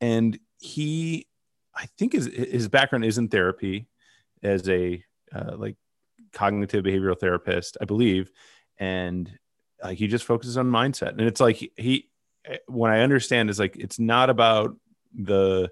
And 0.01 0.39
he, 0.59 1.27
I 1.75 1.87
think 1.99 2.13
his, 2.13 2.27
his 2.27 2.69
background 2.69 3.05
is 3.05 3.19
in 3.19 3.29
therapy 3.29 3.89
as 4.43 4.69
a 4.69 5.05
uh, 5.35 5.57
like 5.57 5.77
cognitive 6.33 6.85
behavioral 6.85 7.19
therapist, 7.19 7.77
I 7.81 7.85
believe. 7.85 8.31
And 8.79 9.31
like 9.83 9.99
he 9.99 10.07
just 10.07 10.25
focuses 10.25 10.57
on 10.57 10.71
mindset. 10.71 11.11
And 11.11 11.23
it's 11.23 11.41
like 11.41 11.57
he, 11.57 11.73
he 11.77 12.09
eh, 12.45 12.59
what 12.67 12.91
i 12.91 13.01
understand 13.01 13.51
is 13.51 13.59
like 13.59 13.77
it's 13.77 13.99
not 13.99 14.31
about 14.31 14.77
the 15.15 15.71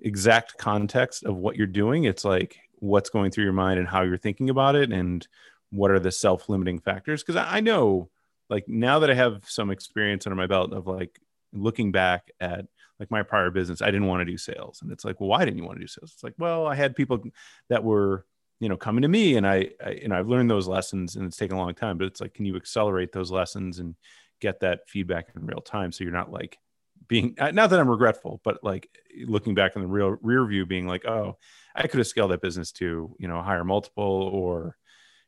exact 0.00 0.58
context 0.58 1.24
of 1.24 1.36
what 1.36 1.56
you're 1.56 1.66
doing. 1.66 2.04
It's 2.04 2.24
like 2.24 2.58
what's 2.78 3.10
going 3.10 3.30
through 3.30 3.44
your 3.44 3.52
mind 3.52 3.78
and 3.78 3.88
how 3.88 4.02
you're 4.02 4.18
thinking 4.18 4.50
about 4.50 4.74
it 4.74 4.92
and 4.92 5.26
what 5.70 5.90
are 5.90 6.00
the 6.00 6.12
self-limiting 6.12 6.80
factors. 6.80 7.22
Because 7.22 7.36
I 7.36 7.60
know 7.60 8.10
like 8.50 8.68
now 8.68 8.98
that 8.98 9.10
i 9.10 9.14
have 9.14 9.42
some 9.46 9.70
experience 9.70 10.26
under 10.26 10.36
my 10.36 10.46
belt 10.46 10.72
of 10.72 10.86
like 10.86 11.18
looking 11.52 11.92
back 11.92 12.30
at 12.40 12.66
like 13.00 13.10
my 13.10 13.22
prior 13.22 13.50
business 13.50 13.82
i 13.82 13.86
didn't 13.86 14.06
want 14.06 14.20
to 14.20 14.30
do 14.30 14.38
sales. 14.38 14.80
And 14.82 14.92
it's 14.92 15.04
like 15.04 15.20
well 15.20 15.28
why 15.28 15.44
didn't 15.44 15.58
you 15.58 15.64
want 15.64 15.76
to 15.76 15.84
do 15.84 15.88
sales? 15.88 16.12
It's 16.12 16.24
like 16.24 16.34
well 16.38 16.66
i 16.66 16.74
had 16.74 16.96
people 16.96 17.22
that 17.68 17.84
were 17.84 18.26
you 18.60 18.68
know 18.68 18.76
coming 18.76 19.02
to 19.02 19.08
me 19.08 19.36
and 19.36 19.46
I, 19.46 19.70
I 19.84 19.90
you 19.90 20.08
know 20.08 20.18
i've 20.18 20.28
learned 20.28 20.50
those 20.50 20.68
lessons 20.68 21.16
and 21.16 21.26
it's 21.26 21.36
taken 21.36 21.56
a 21.56 21.60
long 21.60 21.74
time 21.74 21.98
but 21.98 22.06
it's 22.06 22.20
like 22.20 22.34
can 22.34 22.44
you 22.44 22.56
accelerate 22.56 23.12
those 23.12 23.30
lessons 23.30 23.78
and 23.78 23.94
get 24.44 24.60
that 24.60 24.88
feedback 24.88 25.28
in 25.34 25.46
real 25.46 25.60
time? 25.60 25.90
So 25.90 26.04
you're 26.04 26.12
not 26.12 26.30
like 26.30 26.58
being 27.08 27.34
uh, 27.38 27.50
not 27.50 27.68
that 27.68 27.80
i'm 27.80 27.90
regretful 27.90 28.40
but 28.44 28.62
like 28.62 28.88
looking 29.26 29.54
back 29.54 29.76
in 29.76 29.82
the 29.82 29.88
real 29.88 30.16
rear 30.22 30.46
view 30.46 30.64
being 30.64 30.86
like 30.86 31.04
oh 31.04 31.36
i 31.74 31.86
could 31.86 31.98
have 31.98 32.06
scaled 32.06 32.30
that 32.30 32.40
business 32.40 32.72
to 32.72 33.14
you 33.18 33.28
know 33.28 33.38
a 33.38 33.42
higher 33.42 33.64
multiple 33.64 34.30
or 34.32 34.74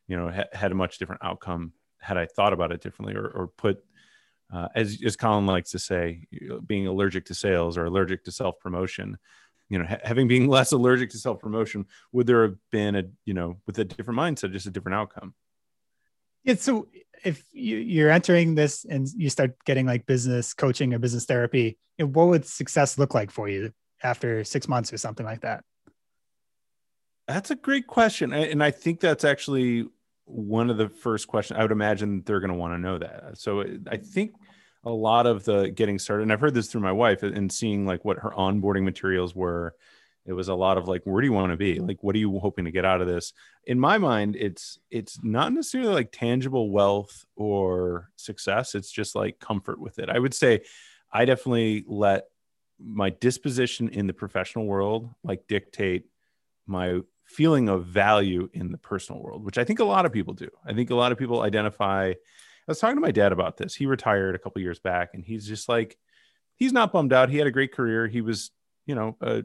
you 0.06 0.16
know 0.16 0.30
ha- 0.30 0.48
had 0.54 0.72
a 0.72 0.74
much 0.74 0.96
different 0.96 1.22
outcome 1.22 1.72
had 2.00 2.16
i 2.16 2.24
thought 2.24 2.54
about 2.54 2.72
it 2.72 2.80
differently 2.80 3.14
or, 3.14 3.26
or 3.26 3.48
put 3.58 3.84
uh, 4.54 4.68
as, 4.74 4.96
as 5.04 5.16
colin 5.16 5.44
likes 5.44 5.72
to 5.72 5.78
say 5.78 6.22
being 6.66 6.86
allergic 6.86 7.26
to 7.26 7.34
sales 7.34 7.76
or 7.76 7.84
allergic 7.84 8.24
to 8.24 8.32
self 8.32 8.58
promotion 8.58 9.18
you 9.68 9.78
know, 9.78 9.84
ha- 9.84 10.00
having 10.04 10.28
being 10.28 10.48
less 10.56 10.72
allergic 10.72 11.10
to 11.10 11.18
self 11.18 11.40
promotion, 11.40 11.86
would 12.12 12.26
there 12.26 12.42
have 12.42 12.56
been 12.70 12.96
a, 12.96 13.04
you 13.24 13.34
know, 13.34 13.56
with 13.66 13.78
a 13.78 13.84
different 13.84 14.18
mindset, 14.18 14.52
just 14.52 14.66
a 14.66 14.70
different 14.70 14.96
outcome? 14.96 15.34
Yeah. 16.44 16.54
So 16.54 16.88
if 17.24 17.42
you, 17.52 18.06
are 18.06 18.10
entering 18.10 18.54
this 18.54 18.84
and 18.84 19.08
you 19.16 19.30
start 19.30 19.56
getting 19.64 19.86
like 19.86 20.06
business 20.06 20.54
coaching 20.54 20.94
or 20.94 20.98
business 20.98 21.24
therapy, 21.24 21.78
what 21.98 22.28
would 22.28 22.46
success 22.46 22.98
look 22.98 23.14
like 23.14 23.30
for 23.30 23.48
you 23.48 23.72
after 24.02 24.44
six 24.44 24.68
months 24.68 24.92
or 24.92 24.98
something 24.98 25.26
like 25.26 25.40
that? 25.40 25.64
That's 27.26 27.50
a 27.50 27.56
great 27.56 27.88
question. 27.88 28.32
And 28.32 28.62
I 28.62 28.70
think 28.70 29.00
that's 29.00 29.24
actually 29.24 29.88
one 30.26 30.70
of 30.70 30.76
the 30.76 30.88
first 30.88 31.26
questions 31.26 31.58
I 31.58 31.62
would 31.62 31.72
imagine 31.72 32.22
they're 32.24 32.40
going 32.40 32.52
to 32.52 32.56
want 32.56 32.74
to 32.74 32.78
know 32.78 32.98
that. 32.98 33.38
So 33.38 33.64
I 33.90 33.96
think 33.96 34.32
a 34.86 34.90
lot 34.90 35.26
of 35.26 35.44
the 35.44 35.68
getting 35.70 35.98
started, 35.98 36.22
and 36.22 36.32
I've 36.32 36.40
heard 36.40 36.54
this 36.54 36.68
through 36.68 36.80
my 36.80 36.92
wife 36.92 37.24
and 37.24 37.50
seeing 37.52 37.84
like 37.84 38.04
what 38.04 38.20
her 38.20 38.30
onboarding 38.30 38.84
materials 38.84 39.34
were. 39.34 39.74
It 40.24 40.32
was 40.32 40.48
a 40.48 40.54
lot 40.54 40.78
of 40.78 40.88
like, 40.88 41.02
where 41.04 41.20
do 41.20 41.26
you 41.26 41.32
want 41.32 41.52
to 41.52 41.56
be? 41.56 41.80
Like, 41.80 42.02
what 42.02 42.14
are 42.14 42.18
you 42.18 42.38
hoping 42.38 42.64
to 42.64 42.70
get 42.70 42.84
out 42.84 43.00
of 43.00 43.08
this? 43.08 43.32
In 43.64 43.78
my 43.80 43.98
mind, 43.98 44.36
it's 44.36 44.78
it's 44.90 45.18
not 45.22 45.52
necessarily 45.52 45.92
like 45.92 46.12
tangible 46.12 46.70
wealth 46.70 47.24
or 47.34 48.10
success. 48.16 48.76
It's 48.76 48.90
just 48.90 49.16
like 49.16 49.40
comfort 49.40 49.80
with 49.80 49.98
it. 49.98 50.08
I 50.08 50.20
would 50.20 50.34
say 50.34 50.62
I 51.12 51.24
definitely 51.24 51.84
let 51.88 52.26
my 52.78 53.10
disposition 53.10 53.88
in 53.88 54.06
the 54.06 54.12
professional 54.12 54.66
world 54.66 55.10
like 55.24 55.48
dictate 55.48 56.04
my 56.66 57.00
feeling 57.24 57.68
of 57.68 57.86
value 57.86 58.48
in 58.52 58.70
the 58.70 58.78
personal 58.78 59.20
world, 59.20 59.44
which 59.44 59.58
I 59.58 59.64
think 59.64 59.80
a 59.80 59.84
lot 59.84 60.06
of 60.06 60.12
people 60.12 60.34
do. 60.34 60.48
I 60.64 60.74
think 60.74 60.90
a 60.90 60.94
lot 60.94 61.10
of 61.10 61.18
people 61.18 61.40
identify. 61.40 62.12
I 62.68 62.72
was 62.72 62.78
talking 62.78 62.96
to 62.96 63.00
my 63.00 63.12
dad 63.12 63.32
about 63.32 63.56
this. 63.56 63.74
He 63.74 63.86
retired 63.86 64.34
a 64.34 64.38
couple 64.38 64.60
years 64.60 64.80
back, 64.80 65.10
and 65.14 65.24
he's 65.24 65.46
just 65.46 65.68
like, 65.68 65.96
he's 66.56 66.72
not 66.72 66.92
bummed 66.92 67.12
out. 67.12 67.30
He 67.30 67.38
had 67.38 67.46
a 67.46 67.52
great 67.52 67.72
career. 67.72 68.08
He 68.08 68.20
was, 68.20 68.50
you 68.86 68.94
know, 68.94 69.16
uh, 69.20 69.42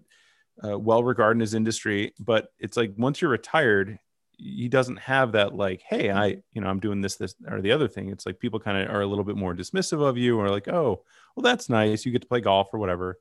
uh, 0.63 0.77
well 0.77 1.03
regarded 1.03 1.37
in 1.37 1.41
his 1.41 1.53
industry. 1.53 2.13
But 2.19 2.47
it's 2.57 2.77
like 2.77 2.93
once 2.97 3.21
you're 3.21 3.31
retired, 3.31 3.99
he 4.37 4.69
doesn't 4.69 4.97
have 4.97 5.33
that 5.33 5.53
like, 5.53 5.83
hey, 5.87 6.09
I, 6.09 6.37
you 6.51 6.61
know, 6.61 6.67
I'm 6.67 6.79
doing 6.79 7.01
this, 7.01 7.17
this, 7.17 7.35
or 7.47 7.61
the 7.61 7.73
other 7.73 7.87
thing. 7.87 8.09
It's 8.09 8.25
like 8.25 8.39
people 8.39 8.59
kind 8.59 8.77
of 8.77 8.93
are 8.93 9.01
a 9.01 9.07
little 9.07 9.23
bit 9.23 9.37
more 9.37 9.53
dismissive 9.53 10.01
of 10.01 10.17
you, 10.17 10.39
or 10.39 10.49
like, 10.49 10.67
oh, 10.67 11.03
well, 11.35 11.43
that's 11.43 11.69
nice. 11.69 12.05
You 12.05 12.11
get 12.11 12.23
to 12.23 12.27
play 12.27 12.41
golf 12.41 12.73
or 12.73 12.79
whatever. 12.79 13.19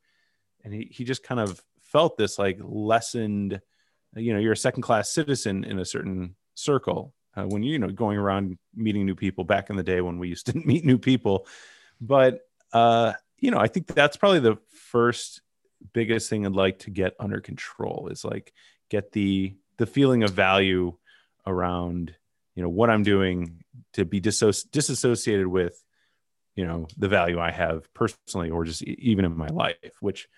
And 0.64 0.72
he 0.72 0.88
he 0.90 1.04
just 1.04 1.22
kind 1.22 1.40
of 1.40 1.62
felt 1.82 2.16
this 2.16 2.38
like 2.38 2.58
lessened 2.62 3.60
you 4.14 4.32
know 4.32 4.38
you're 4.38 4.52
a 4.52 4.56
second 4.56 4.82
class 4.82 5.12
citizen 5.12 5.64
in 5.64 5.78
a 5.78 5.84
certain 5.84 6.34
circle 6.54 7.14
uh, 7.36 7.44
when 7.44 7.62
you, 7.62 7.78
know 7.78 7.88
going 7.88 8.18
around 8.18 8.58
meeting 8.74 9.06
new 9.06 9.14
people. 9.14 9.44
Back 9.44 9.70
in 9.70 9.76
the 9.76 9.82
day 9.82 10.00
when 10.00 10.18
we 10.18 10.28
used 10.28 10.46
to 10.46 10.56
meet 10.66 10.84
new 10.84 10.98
people. 10.98 11.46
But 12.00 12.40
uh 12.72 13.12
you 13.38 13.50
know 13.50 13.58
i 13.58 13.66
think 13.66 13.88
that's 13.88 14.16
probably 14.16 14.38
the 14.38 14.56
first 14.68 15.40
biggest 15.92 16.30
thing 16.30 16.46
i'd 16.46 16.52
like 16.52 16.78
to 16.78 16.90
get 16.90 17.14
under 17.18 17.40
control 17.40 18.08
is 18.12 18.24
like 18.24 18.52
get 18.90 19.10
the 19.10 19.56
the 19.78 19.86
feeling 19.86 20.22
of 20.22 20.30
value 20.30 20.92
around 21.46 22.14
you 22.54 22.62
know 22.62 22.68
what 22.68 22.90
i'm 22.90 23.02
doing 23.02 23.64
to 23.94 24.04
be 24.04 24.20
disso- 24.20 24.70
disassociated 24.70 25.48
with 25.48 25.82
you 26.54 26.64
know 26.64 26.86
the 26.96 27.08
value 27.08 27.40
i 27.40 27.50
have 27.50 27.92
personally 27.92 28.50
or 28.50 28.64
just 28.64 28.82
even 28.84 29.24
in 29.24 29.36
my 29.36 29.48
life 29.48 29.96
which 30.00 30.28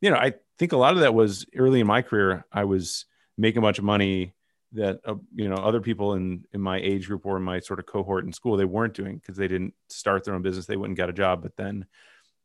you 0.00 0.08
know 0.08 0.16
i 0.16 0.32
think 0.62 0.70
a 0.70 0.76
lot 0.76 0.94
of 0.94 1.00
that 1.00 1.12
was 1.12 1.44
early 1.56 1.80
in 1.80 1.86
my 1.88 2.02
career. 2.02 2.44
I 2.52 2.62
was 2.62 3.06
making 3.36 3.58
a 3.58 3.62
bunch 3.62 3.78
of 3.78 3.84
money 3.84 4.32
that 4.74 5.00
uh, 5.04 5.14
you 5.34 5.48
know 5.48 5.56
other 5.56 5.80
people 5.80 6.14
in 6.14 6.44
in 6.52 6.60
my 6.60 6.78
age 6.78 7.06
group 7.06 7.26
or 7.26 7.36
in 7.36 7.42
my 7.42 7.60
sort 7.60 7.78
of 7.78 7.86
cohort 7.86 8.24
in 8.24 8.32
school 8.32 8.56
they 8.56 8.64
weren't 8.64 8.94
doing 8.94 9.16
because 9.16 9.36
they 9.36 9.48
didn't 9.48 9.74
start 9.88 10.24
their 10.24 10.34
own 10.34 10.42
business 10.42 10.66
they 10.66 10.76
wouldn't 10.76 10.96
get 10.96 11.08
a 11.08 11.12
job. 11.12 11.42
But 11.42 11.56
then 11.56 11.86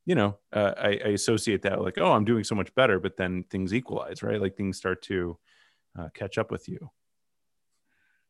you 0.06 0.16
know 0.16 0.38
uh, 0.54 0.74
I, 0.78 0.88
I, 1.06 1.10
associate 1.10 1.64
that 1.64 1.82
like 1.82 1.98
oh 1.98 2.14
i'm 2.14 2.24
doing 2.24 2.46
so 2.46 2.56
much 2.56 2.74
better 2.76 2.98
but 2.98 3.18
then 3.18 3.44
things 3.50 3.74
equalize 3.74 4.24
right? 4.24 4.40
Like 4.42 4.56
things 4.56 4.78
start 4.78 5.02
to 5.04 5.38
uh, 6.00 6.10
catch 6.14 6.38
up 6.38 6.50
with 6.50 6.70
you. 6.70 6.90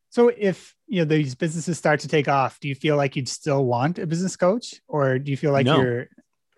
So 0.10 0.30
if 0.30 0.76
you 0.88 1.00
know 1.00 1.06
these 1.06 1.36
businesses 1.36 1.78
start 1.78 2.00
to 2.02 2.08
take 2.08 2.28
off 2.28 2.60
do 2.60 2.68
you 2.68 2.76
feel 2.76 2.98
like 2.98 3.16
you'd 3.16 3.30
still 3.30 3.66
want 3.66 4.00
a 4.00 4.08
business 4.08 4.36
coach? 4.36 4.82
Or 4.88 5.20
do 5.20 5.32
you 5.32 5.38
feel 5.38 5.52
like 5.52 5.66
no. 5.66 5.82
you're 5.82 6.08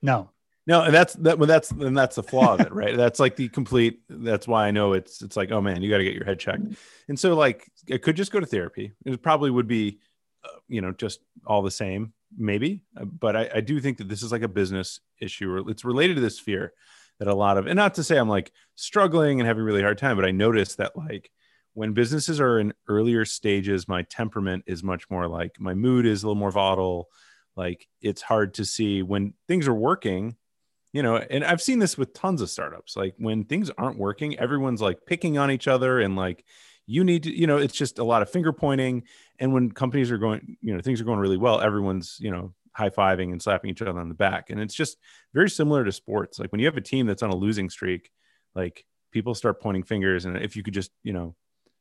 no 0.01 0.29
no, 0.69 0.83
and 0.83 0.93
that's 0.93 1.15
that. 1.15 1.39
Well, 1.39 1.47
that's 1.47 1.71
and 1.71 1.97
that's 1.97 2.17
the 2.17 2.21
flaw 2.21 2.53
of 2.53 2.59
it, 2.59 2.71
right? 2.71 2.95
that's 2.95 3.19
like 3.19 3.35
the 3.35 3.49
complete. 3.49 4.01
That's 4.07 4.47
why 4.47 4.67
I 4.67 4.71
know 4.71 4.93
it's 4.93 5.23
it's 5.23 5.35
like, 5.35 5.51
oh 5.51 5.61
man, 5.61 5.81
you 5.81 5.89
got 5.89 5.97
to 5.97 6.03
get 6.03 6.13
your 6.13 6.25
head 6.25 6.39
checked. 6.39 6.61
And 7.07 7.19
so, 7.19 7.33
like, 7.33 7.67
it 7.87 8.03
could 8.03 8.15
just 8.15 8.31
go 8.31 8.39
to 8.39 8.45
therapy. 8.45 8.91
It 9.03 9.23
probably 9.23 9.49
would 9.49 9.67
be, 9.67 9.97
uh, 10.45 10.59
you 10.67 10.81
know, 10.81 10.91
just 10.91 11.21
all 11.43 11.63
the 11.63 11.71
same, 11.71 12.13
maybe. 12.37 12.83
Uh, 12.95 13.05
but 13.05 13.35
I, 13.35 13.49
I 13.55 13.61
do 13.61 13.79
think 13.79 13.97
that 13.97 14.09
this 14.09 14.21
is 14.21 14.31
like 14.31 14.43
a 14.43 14.47
business 14.47 14.99
issue, 15.19 15.51
or 15.51 15.71
it's 15.71 15.83
related 15.83 16.17
to 16.17 16.21
this 16.21 16.37
fear 16.37 16.73
that 17.17 17.27
a 17.27 17.33
lot 17.33 17.57
of, 17.57 17.65
and 17.65 17.75
not 17.75 17.95
to 17.95 18.03
say 18.03 18.17
I'm 18.17 18.29
like 18.29 18.51
struggling 18.75 19.39
and 19.39 19.47
having 19.47 19.61
a 19.61 19.65
really 19.65 19.81
hard 19.81 19.97
time, 19.97 20.17
but 20.17 20.25
I 20.25 20.29
notice 20.29 20.75
that 20.75 20.95
like 20.95 21.31
when 21.73 21.93
businesses 21.93 22.39
are 22.39 22.59
in 22.59 22.75
earlier 22.87 23.25
stages, 23.25 23.87
my 23.87 24.03
temperament 24.03 24.65
is 24.67 24.83
much 24.83 25.09
more 25.09 25.27
like 25.27 25.59
my 25.59 25.73
mood 25.73 26.05
is 26.05 26.21
a 26.21 26.27
little 26.27 26.39
more 26.39 26.51
volatile. 26.51 27.09
Like 27.55 27.87
it's 28.03 28.21
hard 28.21 28.53
to 28.53 28.65
see 28.65 29.01
when 29.01 29.33
things 29.47 29.67
are 29.67 29.73
working 29.73 30.35
you 30.91 31.03
know 31.03 31.17
and 31.17 31.43
i've 31.43 31.61
seen 31.61 31.79
this 31.79 31.97
with 31.97 32.13
tons 32.13 32.41
of 32.41 32.49
startups 32.49 32.95
like 32.95 33.13
when 33.17 33.43
things 33.43 33.69
aren't 33.77 33.97
working 33.97 34.37
everyone's 34.39 34.81
like 34.81 35.05
picking 35.05 35.37
on 35.37 35.51
each 35.51 35.67
other 35.67 35.99
and 35.99 36.15
like 36.15 36.43
you 36.85 37.03
need 37.03 37.23
to 37.23 37.31
you 37.31 37.47
know 37.47 37.57
it's 37.57 37.75
just 37.75 37.99
a 37.99 38.03
lot 38.03 38.21
of 38.21 38.29
finger 38.29 38.51
pointing 38.51 39.03
and 39.39 39.53
when 39.53 39.71
companies 39.71 40.11
are 40.11 40.17
going 40.17 40.57
you 40.61 40.73
know 40.73 40.81
things 40.81 40.99
are 40.99 41.05
going 41.05 41.19
really 41.19 41.37
well 41.37 41.61
everyone's 41.61 42.17
you 42.19 42.31
know 42.31 42.53
high-fiving 42.73 43.31
and 43.31 43.41
slapping 43.41 43.69
each 43.69 43.81
other 43.81 43.99
on 43.99 44.09
the 44.09 44.15
back 44.15 44.49
and 44.49 44.59
it's 44.59 44.73
just 44.73 44.97
very 45.33 45.49
similar 45.49 45.83
to 45.83 45.91
sports 45.91 46.39
like 46.39 46.51
when 46.51 46.59
you 46.59 46.65
have 46.65 46.77
a 46.77 46.81
team 46.81 47.05
that's 47.05 47.23
on 47.23 47.29
a 47.29 47.35
losing 47.35 47.69
streak 47.69 48.09
like 48.55 48.85
people 49.11 49.35
start 49.35 49.61
pointing 49.61 49.83
fingers 49.83 50.25
and 50.25 50.37
if 50.37 50.55
you 50.55 50.63
could 50.63 50.73
just 50.73 50.91
you 51.03 51.13
know 51.13 51.35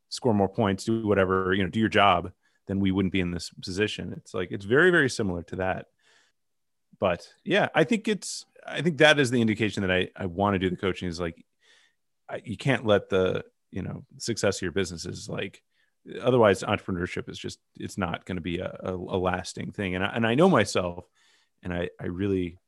score 0.09 0.35
more 0.35 0.49
points 0.49 0.85
do 0.85 1.07
whatever 1.07 1.53
you 1.55 1.63
know 1.63 1.71
do 1.71 1.81
your 1.81 1.89
job 1.89 2.33
then 2.67 2.81
we 2.81 2.91
wouldn't 2.91 3.13
be 3.13 3.21
in 3.21 3.31
this 3.31 3.51
position 3.63 4.13
it's 4.17 4.35
like 4.35 4.51
it's 4.51 4.65
very 4.65 4.91
very 4.91 5.09
similar 5.09 5.43
to 5.43 5.57
that 5.57 5.87
but 7.01 7.29
yeah 7.45 7.69
i 7.75 7.85
think 7.85 8.09
it's 8.09 8.45
I 8.69 8.83
think 8.83 8.99
that 8.99 9.19
is 9.19 9.31
the 9.31 9.41
indication 9.41 9.83
that 9.83 9.91
I, 9.91 10.09
I 10.17 10.27
want 10.27 10.55
to 10.55 10.59
do 10.59 10.71
the 10.71 10.77
coaching 10.77 11.09
is 11.09 11.21
like, 11.21 11.45
I, 12.29 12.43
you 12.45 12.57
can't 12.57 12.87
let 12.87 13.09
the, 13.09 13.45
you 13.71 13.83
know, 13.83 14.05
success 14.19 14.59
of 14.59 14.63
your 14.63 14.73
business 14.73 15.07
is 15.07 15.29
like, 15.29 15.63
otherwise 16.23 16.63
entrepreneurship 16.63 17.29
is 17.29 17.39
just, 17.39 17.59
it's 17.77 17.99
not 17.99 18.25
going 18.25 18.37
to 18.37 18.43
be 18.43 18.59
a, 18.59 18.79
a, 18.83 18.95
a, 18.95 19.19
lasting 19.19 19.73
thing. 19.73 19.95
And 19.95 20.05
I, 20.05 20.09
and 20.09 20.27
I 20.27 20.35
know 20.35 20.49
myself 20.49 21.07
and 21.63 21.73
I, 21.73 21.91
I 22.01 22.07
really, 22.07 22.59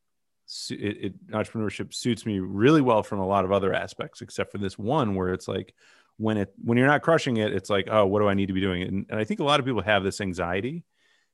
it, 0.70 1.04
it, 1.04 1.28
entrepreneurship 1.30 1.94
suits 1.94 2.26
me 2.26 2.38
really 2.38 2.80
well 2.82 3.02
from 3.02 3.20
a 3.20 3.26
lot 3.26 3.44
of 3.44 3.52
other 3.52 3.72
aspects, 3.72 4.20
except 4.20 4.52
for 4.52 4.58
this 4.58 4.78
one 4.78 5.14
where 5.14 5.32
it's 5.32 5.48
like, 5.48 5.74
when 6.16 6.36
it, 6.36 6.52
when 6.62 6.76
you're 6.76 6.86
not 6.86 7.00
crushing 7.00 7.38
it, 7.38 7.52
it's 7.52 7.70
like, 7.70 7.88
oh, 7.90 8.04
what 8.04 8.20
do 8.20 8.28
I 8.28 8.34
need 8.34 8.46
to 8.46 8.52
be 8.52 8.60
doing? 8.60 8.82
And, 8.82 9.06
and 9.08 9.18
I 9.18 9.24
think 9.24 9.40
a 9.40 9.44
lot 9.44 9.58
of 9.58 9.64
people 9.64 9.80
have 9.80 10.04
this 10.04 10.20
anxiety 10.20 10.84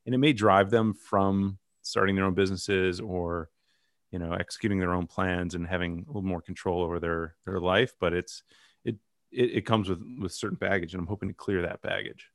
and 0.04 0.14
it 0.14 0.18
may 0.18 0.32
drive 0.32 0.70
them 0.70 0.94
from 0.94 1.58
starting 1.86 2.16
their 2.16 2.24
own 2.24 2.34
businesses 2.34 3.00
or, 3.00 3.48
you 4.12 4.18
know 4.18 4.32
executing 4.32 4.78
their 4.78 4.94
own 4.94 5.06
plans 5.06 5.54
and 5.54 5.66
having 5.66 6.04
a 6.04 6.08
little 6.08 6.22
more 6.22 6.40
control 6.40 6.82
over 6.82 6.98
their 7.00 7.34
their 7.44 7.60
life. 7.60 7.92
But 8.00 8.12
it's 8.12 8.42
it 8.84 8.96
it, 9.30 9.56
it 9.56 9.66
comes 9.66 9.88
with 9.88 10.00
with 10.20 10.32
certain 10.32 10.56
baggage 10.56 10.94
and 10.94 11.00
i'm 11.00 11.06
hoping 11.06 11.28
to 11.28 11.34
clear 11.34 11.62
that 11.62 11.82
baggage. 11.82 12.28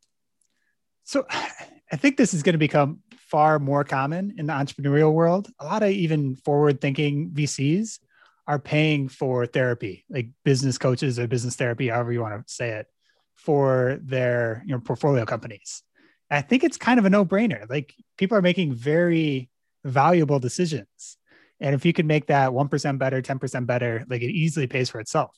So 1.04 1.26
i 1.30 1.96
think 1.96 2.18
this 2.18 2.34
is 2.34 2.44
going 2.44 2.54
to 2.54 2.60
become 2.60 3.00
far 3.18 3.60
more 3.60 3.84
common 3.84 4.36
in 4.38 4.48
the 4.48 4.54
entrepreneurial 4.54 5.14
world. 5.14 5.50
A 5.60 5.66
lot 5.66 5.84
of 5.84 5.90
even 5.90 6.36
forward 6.36 6.82
thinking 6.82 7.32
vcs 7.32 8.00
are 8.48 8.60
paying 8.60 9.08
for 9.08 9.46
therapy 9.46 10.06
like 10.10 10.30
business 10.44 10.78
coaches 10.78 11.18
or 11.18 11.28
business 11.28 11.56
therapy 11.56 11.88
however 11.88 12.12
you 12.12 12.22
want 12.22 12.48
to 12.48 12.54
say 12.54 12.72
it 12.72 12.88
for 13.36 14.00
their 14.04 14.64
you 14.66 14.74
know 14.74 14.80
portfolio 14.80 15.26
companies 15.26 15.84
i 16.32 16.42
think 16.42 16.64
it's 16.64 16.78
kind 16.78 17.00
of 17.00 17.06
a 17.06 17.10
no-brainer 17.10 17.70
like 17.70 17.94
people 18.18 18.38
are 18.38 18.42
making 18.42 18.74
very 18.74 19.50
valuable 19.84 20.40
decisions 20.40 21.18
and 21.62 21.76
if 21.76 21.86
you 21.86 21.94
can 21.94 22.08
make 22.08 22.26
that 22.28 22.50
1% 22.50 22.98
better, 22.98 23.22
10% 23.22 23.66
better, 23.68 24.04
like 24.10 24.24
it 24.24 24.32
easily 24.32 24.66
pays 24.66 24.90
for 24.90 25.00
itself. 25.00 25.38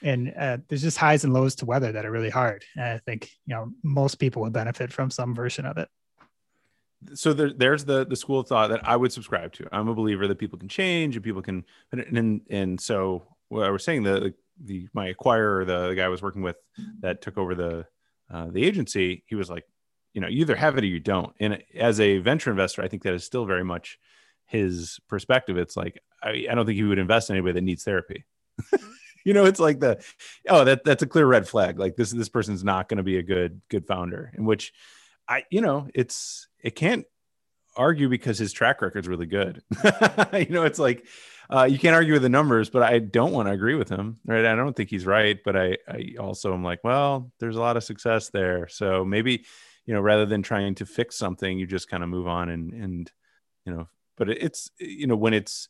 And 0.00 0.32
uh, 0.38 0.58
there's 0.68 0.82
just 0.82 0.96
highs 0.96 1.24
and 1.24 1.34
lows 1.34 1.56
to 1.56 1.66
weather 1.66 1.90
that 1.90 2.06
are 2.06 2.10
really 2.10 2.30
hard. 2.30 2.64
And 2.76 2.84
I 2.84 2.98
think, 2.98 3.28
you 3.44 3.54
know, 3.54 3.72
most 3.82 4.14
people 4.20 4.42
would 4.42 4.52
benefit 4.52 4.92
from 4.92 5.10
some 5.10 5.34
version 5.34 5.66
of 5.66 5.76
it. 5.76 5.88
So 7.14 7.32
there, 7.32 7.52
there's 7.52 7.84
the 7.84 8.04
the 8.04 8.16
school 8.16 8.40
of 8.40 8.48
thought 8.48 8.70
that 8.70 8.86
I 8.86 8.96
would 8.96 9.12
subscribe 9.12 9.52
to. 9.54 9.68
I'm 9.70 9.86
a 9.86 9.94
believer 9.94 10.26
that 10.26 10.38
people 10.38 10.58
can 10.58 10.68
change 10.68 11.14
and 11.14 11.24
people 11.24 11.42
can, 11.42 11.64
and 11.92 12.40
and 12.50 12.80
so 12.80 13.22
what 13.50 13.64
I 13.64 13.70
was 13.70 13.84
saying 13.84 14.02
the 14.02 14.34
the 14.64 14.88
my 14.92 15.12
acquirer, 15.12 15.64
the, 15.64 15.90
the 15.90 15.94
guy 15.94 16.04
I 16.04 16.08
was 16.08 16.22
working 16.22 16.42
with 16.42 16.56
that 16.98 17.22
took 17.22 17.38
over 17.38 17.54
the 17.54 17.86
uh, 18.32 18.48
the 18.50 18.64
agency, 18.64 19.22
he 19.26 19.36
was 19.36 19.48
like, 19.48 19.64
you 20.12 20.20
know, 20.20 20.28
you 20.28 20.40
either 20.40 20.56
have 20.56 20.78
it 20.78 20.84
or 20.84 20.88
you 20.88 21.00
don't. 21.00 21.34
And 21.38 21.62
as 21.74 22.00
a 22.00 22.18
venture 22.18 22.50
investor, 22.50 22.82
I 22.82 22.88
think 22.88 23.02
that 23.02 23.14
is 23.14 23.24
still 23.24 23.44
very 23.44 23.64
much 23.64 23.98
his 24.48 24.98
perspective, 25.08 25.56
it's 25.56 25.76
like 25.76 26.02
I, 26.22 26.46
I 26.50 26.54
don't 26.54 26.66
think 26.66 26.76
he 26.76 26.82
would 26.82 26.98
invest 26.98 27.30
in 27.30 27.36
anybody 27.36 27.52
that 27.54 27.60
needs 27.60 27.84
therapy. 27.84 28.24
you 29.24 29.34
know, 29.34 29.44
it's 29.44 29.60
like 29.60 29.78
the 29.78 30.02
oh 30.48 30.64
that 30.64 30.84
that's 30.84 31.02
a 31.02 31.06
clear 31.06 31.26
red 31.26 31.46
flag. 31.46 31.78
Like 31.78 31.96
this 31.96 32.10
this 32.10 32.30
person's 32.30 32.64
not 32.64 32.88
going 32.88 32.96
to 32.96 33.04
be 33.04 33.18
a 33.18 33.22
good 33.22 33.60
good 33.68 33.86
founder. 33.86 34.32
In 34.36 34.44
which 34.44 34.72
I 35.28 35.44
you 35.50 35.60
know 35.60 35.88
it's 35.94 36.48
it 36.62 36.74
can't 36.74 37.04
argue 37.76 38.08
because 38.08 38.38
his 38.38 38.52
track 38.52 38.80
record's 38.80 39.06
really 39.06 39.26
good. 39.26 39.62
you 40.32 40.48
know, 40.48 40.64
it's 40.64 40.78
like 40.78 41.06
uh, 41.50 41.64
you 41.64 41.78
can't 41.78 41.94
argue 41.94 42.14
with 42.14 42.22
the 42.22 42.28
numbers, 42.30 42.70
but 42.70 42.82
I 42.82 42.98
don't 42.98 43.32
want 43.32 43.48
to 43.48 43.52
agree 43.52 43.74
with 43.74 43.90
him. 43.90 44.18
Right? 44.24 44.46
I 44.46 44.56
don't 44.56 44.74
think 44.74 44.88
he's 44.88 45.06
right, 45.06 45.38
but 45.44 45.56
I 45.56 45.76
I 45.86 46.14
also 46.18 46.54
am 46.54 46.64
like, 46.64 46.82
well, 46.82 47.30
there's 47.38 47.56
a 47.56 47.60
lot 47.60 47.76
of 47.76 47.84
success 47.84 48.30
there, 48.30 48.66
so 48.66 49.04
maybe 49.04 49.44
you 49.88 49.94
know 49.94 50.00
rather 50.00 50.26
than 50.26 50.42
trying 50.42 50.74
to 50.76 50.86
fix 50.86 51.16
something, 51.16 51.58
you 51.58 51.66
just 51.66 51.88
kind 51.88 52.02
of 52.02 52.10
move 52.10 52.28
on 52.28 52.50
and 52.50 52.74
and 52.74 53.10
you 53.64 53.74
know 53.74 53.88
but 54.18 54.28
it's 54.28 54.70
you 54.78 55.06
know 55.06 55.16
when 55.16 55.32
it's 55.32 55.68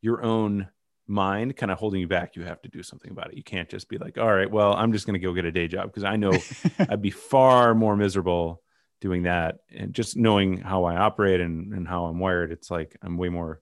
your 0.00 0.22
own 0.22 0.68
mind 1.06 1.54
kind 1.56 1.70
of 1.70 1.78
holding 1.78 2.00
you 2.00 2.08
back, 2.08 2.36
you 2.36 2.44
have 2.44 2.62
to 2.62 2.68
do 2.70 2.82
something 2.82 3.10
about 3.10 3.30
it. 3.30 3.36
You 3.36 3.42
can't 3.42 3.68
just 3.68 3.88
be 3.90 3.98
like, 3.98 4.16
all 4.16 4.32
right, 4.32 4.50
well, 4.50 4.72
I'm 4.72 4.92
just 4.92 5.04
going 5.06 5.20
to 5.20 5.26
go 5.26 5.34
get 5.34 5.44
a 5.44 5.52
day 5.52 5.68
job 5.68 5.86
because 5.86 6.04
I 6.04 6.16
know 6.16 6.32
I'd 6.78 7.02
be 7.02 7.10
far 7.10 7.74
more 7.74 7.94
miserable 7.96 8.62
doing 9.02 9.24
that. 9.24 9.58
And 9.74 9.92
just 9.92 10.16
knowing 10.16 10.58
how 10.58 10.84
I 10.84 10.96
operate 10.96 11.40
and, 11.40 11.74
and 11.74 11.86
how 11.86 12.06
I'm 12.06 12.18
wired, 12.18 12.52
it's 12.52 12.70
like 12.70 12.96
I'm 13.02 13.18
way 13.18 13.28
more, 13.28 13.60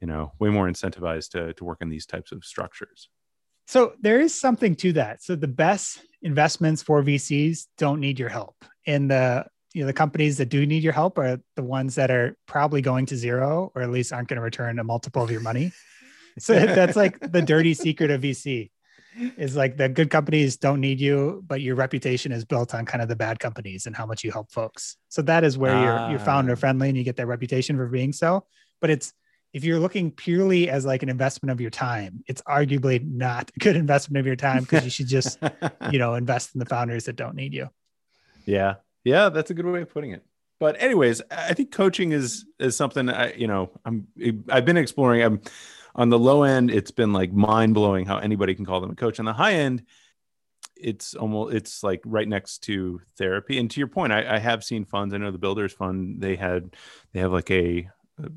you 0.00 0.06
know, 0.06 0.32
way 0.38 0.48
more 0.50 0.68
incentivized 0.68 1.30
to, 1.30 1.54
to 1.54 1.64
work 1.64 1.78
in 1.80 1.88
these 1.88 2.06
types 2.06 2.30
of 2.30 2.44
structures. 2.44 3.08
So 3.66 3.92
there 4.00 4.20
is 4.20 4.38
something 4.38 4.74
to 4.76 4.92
that. 4.94 5.22
So 5.22 5.36
the 5.36 5.48
best 5.48 6.04
investments 6.22 6.82
for 6.82 7.02
VCs 7.02 7.66
don't 7.78 8.00
need 8.00 8.18
your 8.18 8.28
help. 8.28 8.64
And 8.86 9.10
the 9.10 9.46
you 9.74 9.82
know 9.82 9.86
the 9.86 9.92
companies 9.92 10.38
that 10.38 10.48
do 10.48 10.66
need 10.66 10.82
your 10.82 10.92
help 10.92 11.18
are 11.18 11.40
the 11.56 11.62
ones 11.62 11.94
that 11.94 12.10
are 12.10 12.36
probably 12.46 12.82
going 12.82 13.06
to 13.06 13.16
zero 13.16 13.70
or 13.74 13.82
at 13.82 13.90
least 13.90 14.12
aren't 14.12 14.28
going 14.28 14.36
to 14.36 14.42
return 14.42 14.78
a 14.78 14.84
multiple 14.84 15.22
of 15.22 15.30
your 15.30 15.40
money. 15.40 15.72
So 16.38 16.54
that's 16.54 16.94
like 16.94 17.18
the 17.18 17.42
dirty 17.42 17.74
secret 17.74 18.10
of 18.12 18.22
VC 18.22 18.70
is 19.36 19.56
like 19.56 19.76
the 19.76 19.88
good 19.88 20.10
companies 20.10 20.56
don't 20.56 20.80
need 20.80 21.00
you, 21.00 21.42
but 21.46 21.60
your 21.60 21.74
reputation 21.74 22.30
is 22.32 22.44
built 22.44 22.72
on 22.72 22.86
kind 22.86 23.02
of 23.02 23.08
the 23.08 23.16
bad 23.16 23.40
companies 23.40 23.86
and 23.86 23.96
how 23.96 24.06
much 24.06 24.22
you 24.22 24.30
help 24.30 24.50
folks. 24.50 24.96
So 25.08 25.22
that 25.22 25.42
is 25.42 25.58
where 25.58 25.74
you're 25.74 26.10
you're 26.10 26.18
founder 26.20 26.52
ah. 26.52 26.56
friendly 26.56 26.88
and 26.88 26.96
you 26.96 27.04
get 27.04 27.16
that 27.16 27.26
reputation 27.26 27.76
for 27.76 27.88
being 27.88 28.12
so. 28.12 28.46
But 28.80 28.90
it's 28.90 29.12
if 29.52 29.64
you're 29.64 29.80
looking 29.80 30.12
purely 30.12 30.70
as 30.70 30.86
like 30.86 31.02
an 31.02 31.08
investment 31.08 31.50
of 31.50 31.60
your 31.60 31.70
time, 31.70 32.22
it's 32.26 32.42
arguably 32.42 33.04
not 33.04 33.50
a 33.54 33.58
good 33.58 33.76
investment 33.84 34.20
of 34.20 34.26
your 34.26 34.36
time 34.36 34.62
because 34.62 34.84
you 34.84 34.90
should 34.90 35.08
just, 35.08 35.38
you 35.90 35.98
know, 35.98 36.14
invest 36.14 36.54
in 36.54 36.58
the 36.58 36.66
founders 36.66 37.04
that 37.04 37.16
don't 37.16 37.34
need 37.34 37.52
you. 37.52 37.68
Yeah. 38.44 38.76
Yeah, 39.04 39.28
that's 39.30 39.50
a 39.50 39.54
good 39.54 39.66
way 39.66 39.82
of 39.82 39.92
putting 39.92 40.12
it. 40.12 40.24
But 40.58 40.80
anyways, 40.80 41.22
I 41.30 41.54
think 41.54 41.72
coaching 41.72 42.12
is 42.12 42.44
is 42.58 42.76
something 42.76 43.08
I, 43.08 43.32
you 43.32 43.46
know, 43.46 43.70
I'm 43.84 44.06
I've 44.50 44.66
been 44.66 44.76
exploring. 44.76 45.22
I'm 45.22 45.40
on 45.94 46.08
the 46.08 46.18
low 46.18 46.42
end, 46.42 46.70
it's 46.70 46.90
been 46.90 47.12
like 47.12 47.32
mind 47.32 47.74
blowing 47.74 48.06
how 48.06 48.18
anybody 48.18 48.54
can 48.54 48.64
call 48.64 48.80
them 48.80 48.90
a 48.90 48.94
coach. 48.94 49.18
On 49.18 49.24
the 49.24 49.32
high 49.32 49.54
end, 49.54 49.84
it's 50.76 51.14
almost 51.14 51.54
it's 51.54 51.82
like 51.82 52.00
right 52.04 52.28
next 52.28 52.58
to 52.64 53.00
therapy. 53.16 53.58
And 53.58 53.70
to 53.70 53.80
your 53.80 53.88
point, 53.88 54.12
I, 54.12 54.36
I 54.36 54.38
have 54.38 54.62
seen 54.62 54.84
funds. 54.84 55.14
I 55.14 55.18
know 55.18 55.30
the 55.30 55.38
Builders 55.38 55.72
Fund 55.72 56.20
they 56.20 56.36
had 56.36 56.76
they 57.12 57.20
have 57.20 57.32
like 57.32 57.50
a, 57.50 57.88
a 58.22 58.28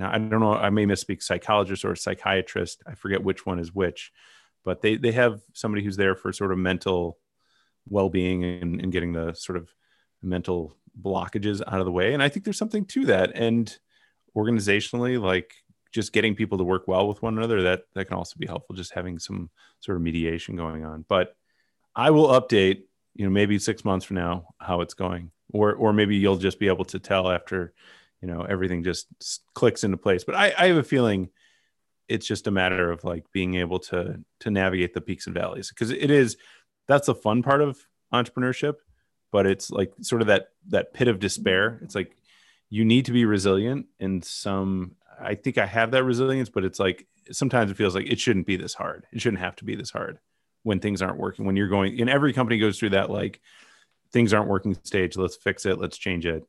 I 0.00 0.18
don't 0.18 0.40
know. 0.40 0.54
I 0.54 0.70
may 0.70 0.86
misspeak. 0.86 1.22
Psychologist 1.22 1.84
or 1.84 1.96
psychiatrist. 1.96 2.82
I 2.86 2.94
forget 2.94 3.24
which 3.24 3.44
one 3.44 3.58
is 3.58 3.74
which, 3.74 4.12
but 4.64 4.82
they 4.82 4.96
they 4.96 5.12
have 5.12 5.40
somebody 5.52 5.84
who's 5.84 5.96
there 5.96 6.14
for 6.14 6.32
sort 6.32 6.52
of 6.52 6.58
mental 6.58 7.18
well-being 7.88 8.44
and, 8.44 8.80
and 8.80 8.92
getting 8.92 9.12
the 9.12 9.34
sort 9.34 9.56
of 9.56 9.68
mental 10.22 10.76
blockages 11.00 11.60
out 11.66 11.80
of 11.80 11.84
the 11.84 11.92
way. 11.92 12.14
And 12.14 12.22
I 12.22 12.28
think 12.28 12.44
there's 12.44 12.58
something 12.58 12.84
to 12.86 13.06
that. 13.06 13.32
And 13.34 13.76
organizationally, 14.36 15.20
like 15.20 15.54
just 15.92 16.12
getting 16.12 16.34
people 16.34 16.58
to 16.58 16.64
work 16.64 16.88
well 16.88 17.06
with 17.08 17.22
one 17.22 17.36
another, 17.38 17.62
that 17.62 17.84
that 17.94 18.06
can 18.06 18.16
also 18.16 18.34
be 18.38 18.46
helpful. 18.46 18.74
Just 18.74 18.94
having 18.94 19.18
some 19.18 19.50
sort 19.80 19.96
of 19.96 20.02
mediation 20.02 20.56
going 20.56 20.84
on. 20.84 21.04
But 21.08 21.36
I 21.94 22.10
will 22.10 22.28
update, 22.28 22.82
you 23.14 23.24
know, 23.24 23.30
maybe 23.30 23.58
six 23.58 23.84
months 23.84 24.04
from 24.04 24.16
now 24.16 24.48
how 24.58 24.80
it's 24.80 24.94
going, 24.94 25.30
or 25.52 25.74
or 25.74 25.92
maybe 25.92 26.16
you'll 26.16 26.36
just 26.36 26.58
be 26.58 26.68
able 26.68 26.84
to 26.86 26.98
tell 26.98 27.30
after, 27.30 27.72
you 28.20 28.28
know, 28.28 28.42
everything 28.42 28.82
just 28.82 29.06
clicks 29.54 29.84
into 29.84 29.96
place. 29.96 30.24
But 30.24 30.34
I, 30.34 30.52
I 30.58 30.66
have 30.66 30.76
a 30.76 30.82
feeling 30.82 31.28
it's 32.08 32.26
just 32.26 32.46
a 32.46 32.50
matter 32.50 32.90
of 32.90 33.04
like 33.04 33.24
being 33.32 33.54
able 33.54 33.78
to 33.78 34.20
to 34.40 34.50
navigate 34.50 34.94
the 34.94 35.00
peaks 35.00 35.26
and 35.26 35.34
valleys 35.34 35.70
because 35.70 35.90
it 35.90 36.10
is 36.10 36.36
that's 36.86 37.06
the 37.06 37.14
fun 37.14 37.42
part 37.42 37.60
of 37.60 37.78
entrepreneurship 38.12 38.76
but 39.32 39.46
it's 39.46 39.68
like 39.70 39.92
sort 40.00 40.20
of 40.20 40.28
that 40.28 40.50
that 40.68 40.94
pit 40.94 41.08
of 41.08 41.18
despair. 41.18 41.72
Mm-hmm. 41.72 41.84
It's 41.84 41.96
like 41.96 42.16
you 42.70 42.84
need 42.84 43.06
to 43.06 43.12
be 43.12 43.24
resilient 43.24 43.86
in 43.98 44.22
some 44.22 44.92
i 45.20 45.34
think 45.34 45.58
i 45.58 45.66
have 45.66 45.92
that 45.92 46.02
resilience 46.02 46.48
but 46.48 46.64
it's 46.64 46.80
like 46.80 47.06
sometimes 47.32 47.70
it 47.70 47.76
feels 47.76 47.94
like 47.94 48.06
it 48.06 48.20
shouldn't 48.20 48.46
be 48.46 48.56
this 48.56 48.74
hard. 48.74 49.06
It 49.12 49.20
shouldn't 49.20 49.42
have 49.42 49.56
to 49.56 49.64
be 49.64 49.76
this 49.76 49.90
hard 49.90 50.18
when 50.62 50.80
things 50.80 51.02
aren't 51.02 51.18
working 51.18 51.44
when 51.44 51.56
you're 51.56 51.68
going 51.68 52.00
and 52.00 52.08
every 52.08 52.32
company 52.32 52.58
goes 52.58 52.78
through 52.78 52.90
that 52.90 53.10
like 53.10 53.40
things 54.12 54.32
aren't 54.32 54.48
working 54.48 54.76
stage 54.82 55.16
let's 55.16 55.36
fix 55.36 55.66
it 55.66 55.78
let's 55.78 55.98
change 55.98 56.26
it. 56.26 56.46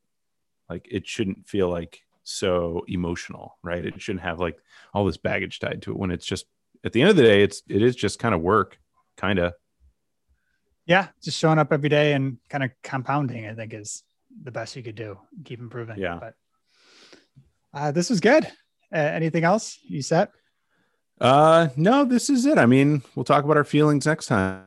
Like 0.68 0.86
it 0.90 1.06
shouldn't 1.06 1.48
feel 1.48 1.68
like 1.68 2.02
so 2.24 2.84
emotional 2.88 3.58
right? 3.62 3.84
It 3.84 4.00
shouldn't 4.00 4.24
have 4.24 4.40
like 4.40 4.58
all 4.92 5.04
this 5.04 5.16
baggage 5.16 5.58
tied 5.60 5.82
to 5.82 5.92
it 5.92 5.98
when 5.98 6.10
it's 6.10 6.26
just 6.26 6.46
at 6.84 6.92
the 6.92 7.00
end 7.00 7.10
of 7.10 7.16
the 7.16 7.22
day 7.22 7.42
it's 7.42 7.62
it 7.68 7.82
is 7.82 7.96
just 7.96 8.18
kind 8.18 8.34
of 8.34 8.40
work 8.40 8.78
kind 9.16 9.38
of 9.38 9.54
yeah, 10.86 11.08
just 11.22 11.38
showing 11.38 11.58
up 11.58 11.72
every 11.72 11.88
day 11.88 12.12
and 12.12 12.38
kind 12.48 12.64
of 12.64 12.70
compounding, 12.82 13.46
I 13.46 13.54
think, 13.54 13.74
is 13.74 14.04
the 14.42 14.52
best 14.52 14.76
you 14.76 14.82
could 14.82 14.94
do. 14.94 15.18
Keep 15.44 15.60
improving. 15.60 15.98
Yeah. 15.98 16.18
But 16.20 16.34
uh, 17.74 17.90
this 17.90 18.08
was 18.08 18.20
good. 18.20 18.44
Uh, 18.92 18.98
anything 18.98 19.44
else 19.44 19.78
you 19.82 20.00
set? 20.00 20.30
Uh, 21.20 21.68
no, 21.76 22.04
this 22.04 22.30
is 22.30 22.46
it. 22.46 22.58
I 22.58 22.66
mean, 22.66 23.02
we'll 23.14 23.24
talk 23.24 23.44
about 23.44 23.56
our 23.56 23.64
feelings 23.64 24.06
next 24.06 24.26
time. 24.26 24.62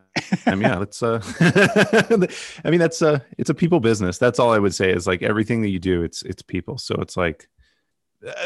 I 0.46 0.56
mean, 0.56 0.62
yeah, 0.62 0.78
let's, 0.80 1.02
uh, 1.02 1.22
I 2.66 2.70
mean, 2.70 2.80
that's, 2.80 3.02
uh, 3.02 3.20
it's 3.38 3.50
a 3.50 3.54
people 3.54 3.80
business. 3.80 4.18
That's 4.18 4.40
all 4.40 4.52
I 4.52 4.60
would 4.60 4.74
say 4.74 4.92
is 4.92 5.08
like 5.08 5.24
everything 5.24 5.62
that 5.62 5.70
you 5.70 5.80
do, 5.80 6.04
it's, 6.04 6.22
it's 6.24 6.42
people. 6.42 6.78
So 6.78 6.96
it's 6.96 7.16
like, 7.16 7.48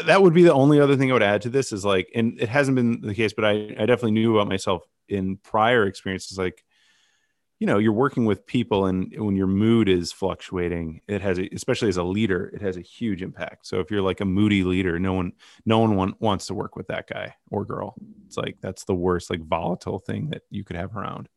that 0.04 0.22
would 0.22 0.34
be 0.34 0.44
the 0.44 0.52
only 0.52 0.78
other 0.78 0.96
thing 0.96 1.10
I 1.10 1.14
would 1.14 1.22
add 1.22 1.42
to 1.42 1.48
this 1.48 1.72
is 1.72 1.84
like, 1.84 2.08
and 2.14 2.40
it 2.40 2.48
hasn't 2.48 2.76
been 2.76 3.00
the 3.00 3.14
case, 3.14 3.32
but 3.32 3.44
I, 3.44 3.74
I 3.76 3.86
definitely 3.86 4.12
knew 4.12 4.36
about 4.36 4.48
myself 4.48 4.84
in 5.08 5.38
prior 5.38 5.86
experiences. 5.86 6.38
Like, 6.38 6.62
you 7.64 7.66
know 7.66 7.78
you're 7.78 7.92
working 7.92 8.26
with 8.26 8.44
people 8.44 8.84
and 8.84 9.10
when 9.16 9.36
your 9.36 9.46
mood 9.46 9.88
is 9.88 10.12
fluctuating 10.12 11.00
it 11.08 11.22
has 11.22 11.38
a, 11.38 11.48
especially 11.54 11.88
as 11.88 11.96
a 11.96 12.02
leader 12.02 12.50
it 12.52 12.60
has 12.60 12.76
a 12.76 12.82
huge 12.82 13.22
impact. 13.22 13.66
So 13.66 13.80
if 13.80 13.90
you're 13.90 14.02
like 14.02 14.20
a 14.20 14.26
moody 14.26 14.64
leader 14.64 14.98
no 14.98 15.14
one 15.14 15.32
no 15.64 15.78
one 15.78 15.96
want, 15.96 16.20
wants 16.20 16.48
to 16.48 16.54
work 16.54 16.76
with 16.76 16.88
that 16.88 17.08
guy 17.08 17.34
or 17.50 17.64
girl. 17.64 17.94
It's 18.26 18.36
like 18.36 18.58
that's 18.60 18.84
the 18.84 18.94
worst 18.94 19.30
like 19.30 19.40
volatile 19.40 19.98
thing 19.98 20.28
that 20.28 20.42
you 20.50 20.62
could 20.62 20.76
have 20.76 20.94
around. 20.94 21.30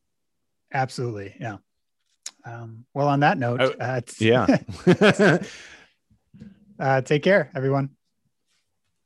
Absolutely 0.73 1.33
yeah. 1.39 1.59
Um, 2.43 2.83
well 2.93 3.07
on 3.07 3.21
that 3.21 3.37
note 3.37 3.61
uh, 3.79 4.01
yeah. 4.19 4.57
Uh, 6.79 7.01
take 7.01 7.23
care 7.23 7.49
everyone. 7.55 7.89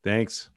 Thanks 0.04 0.50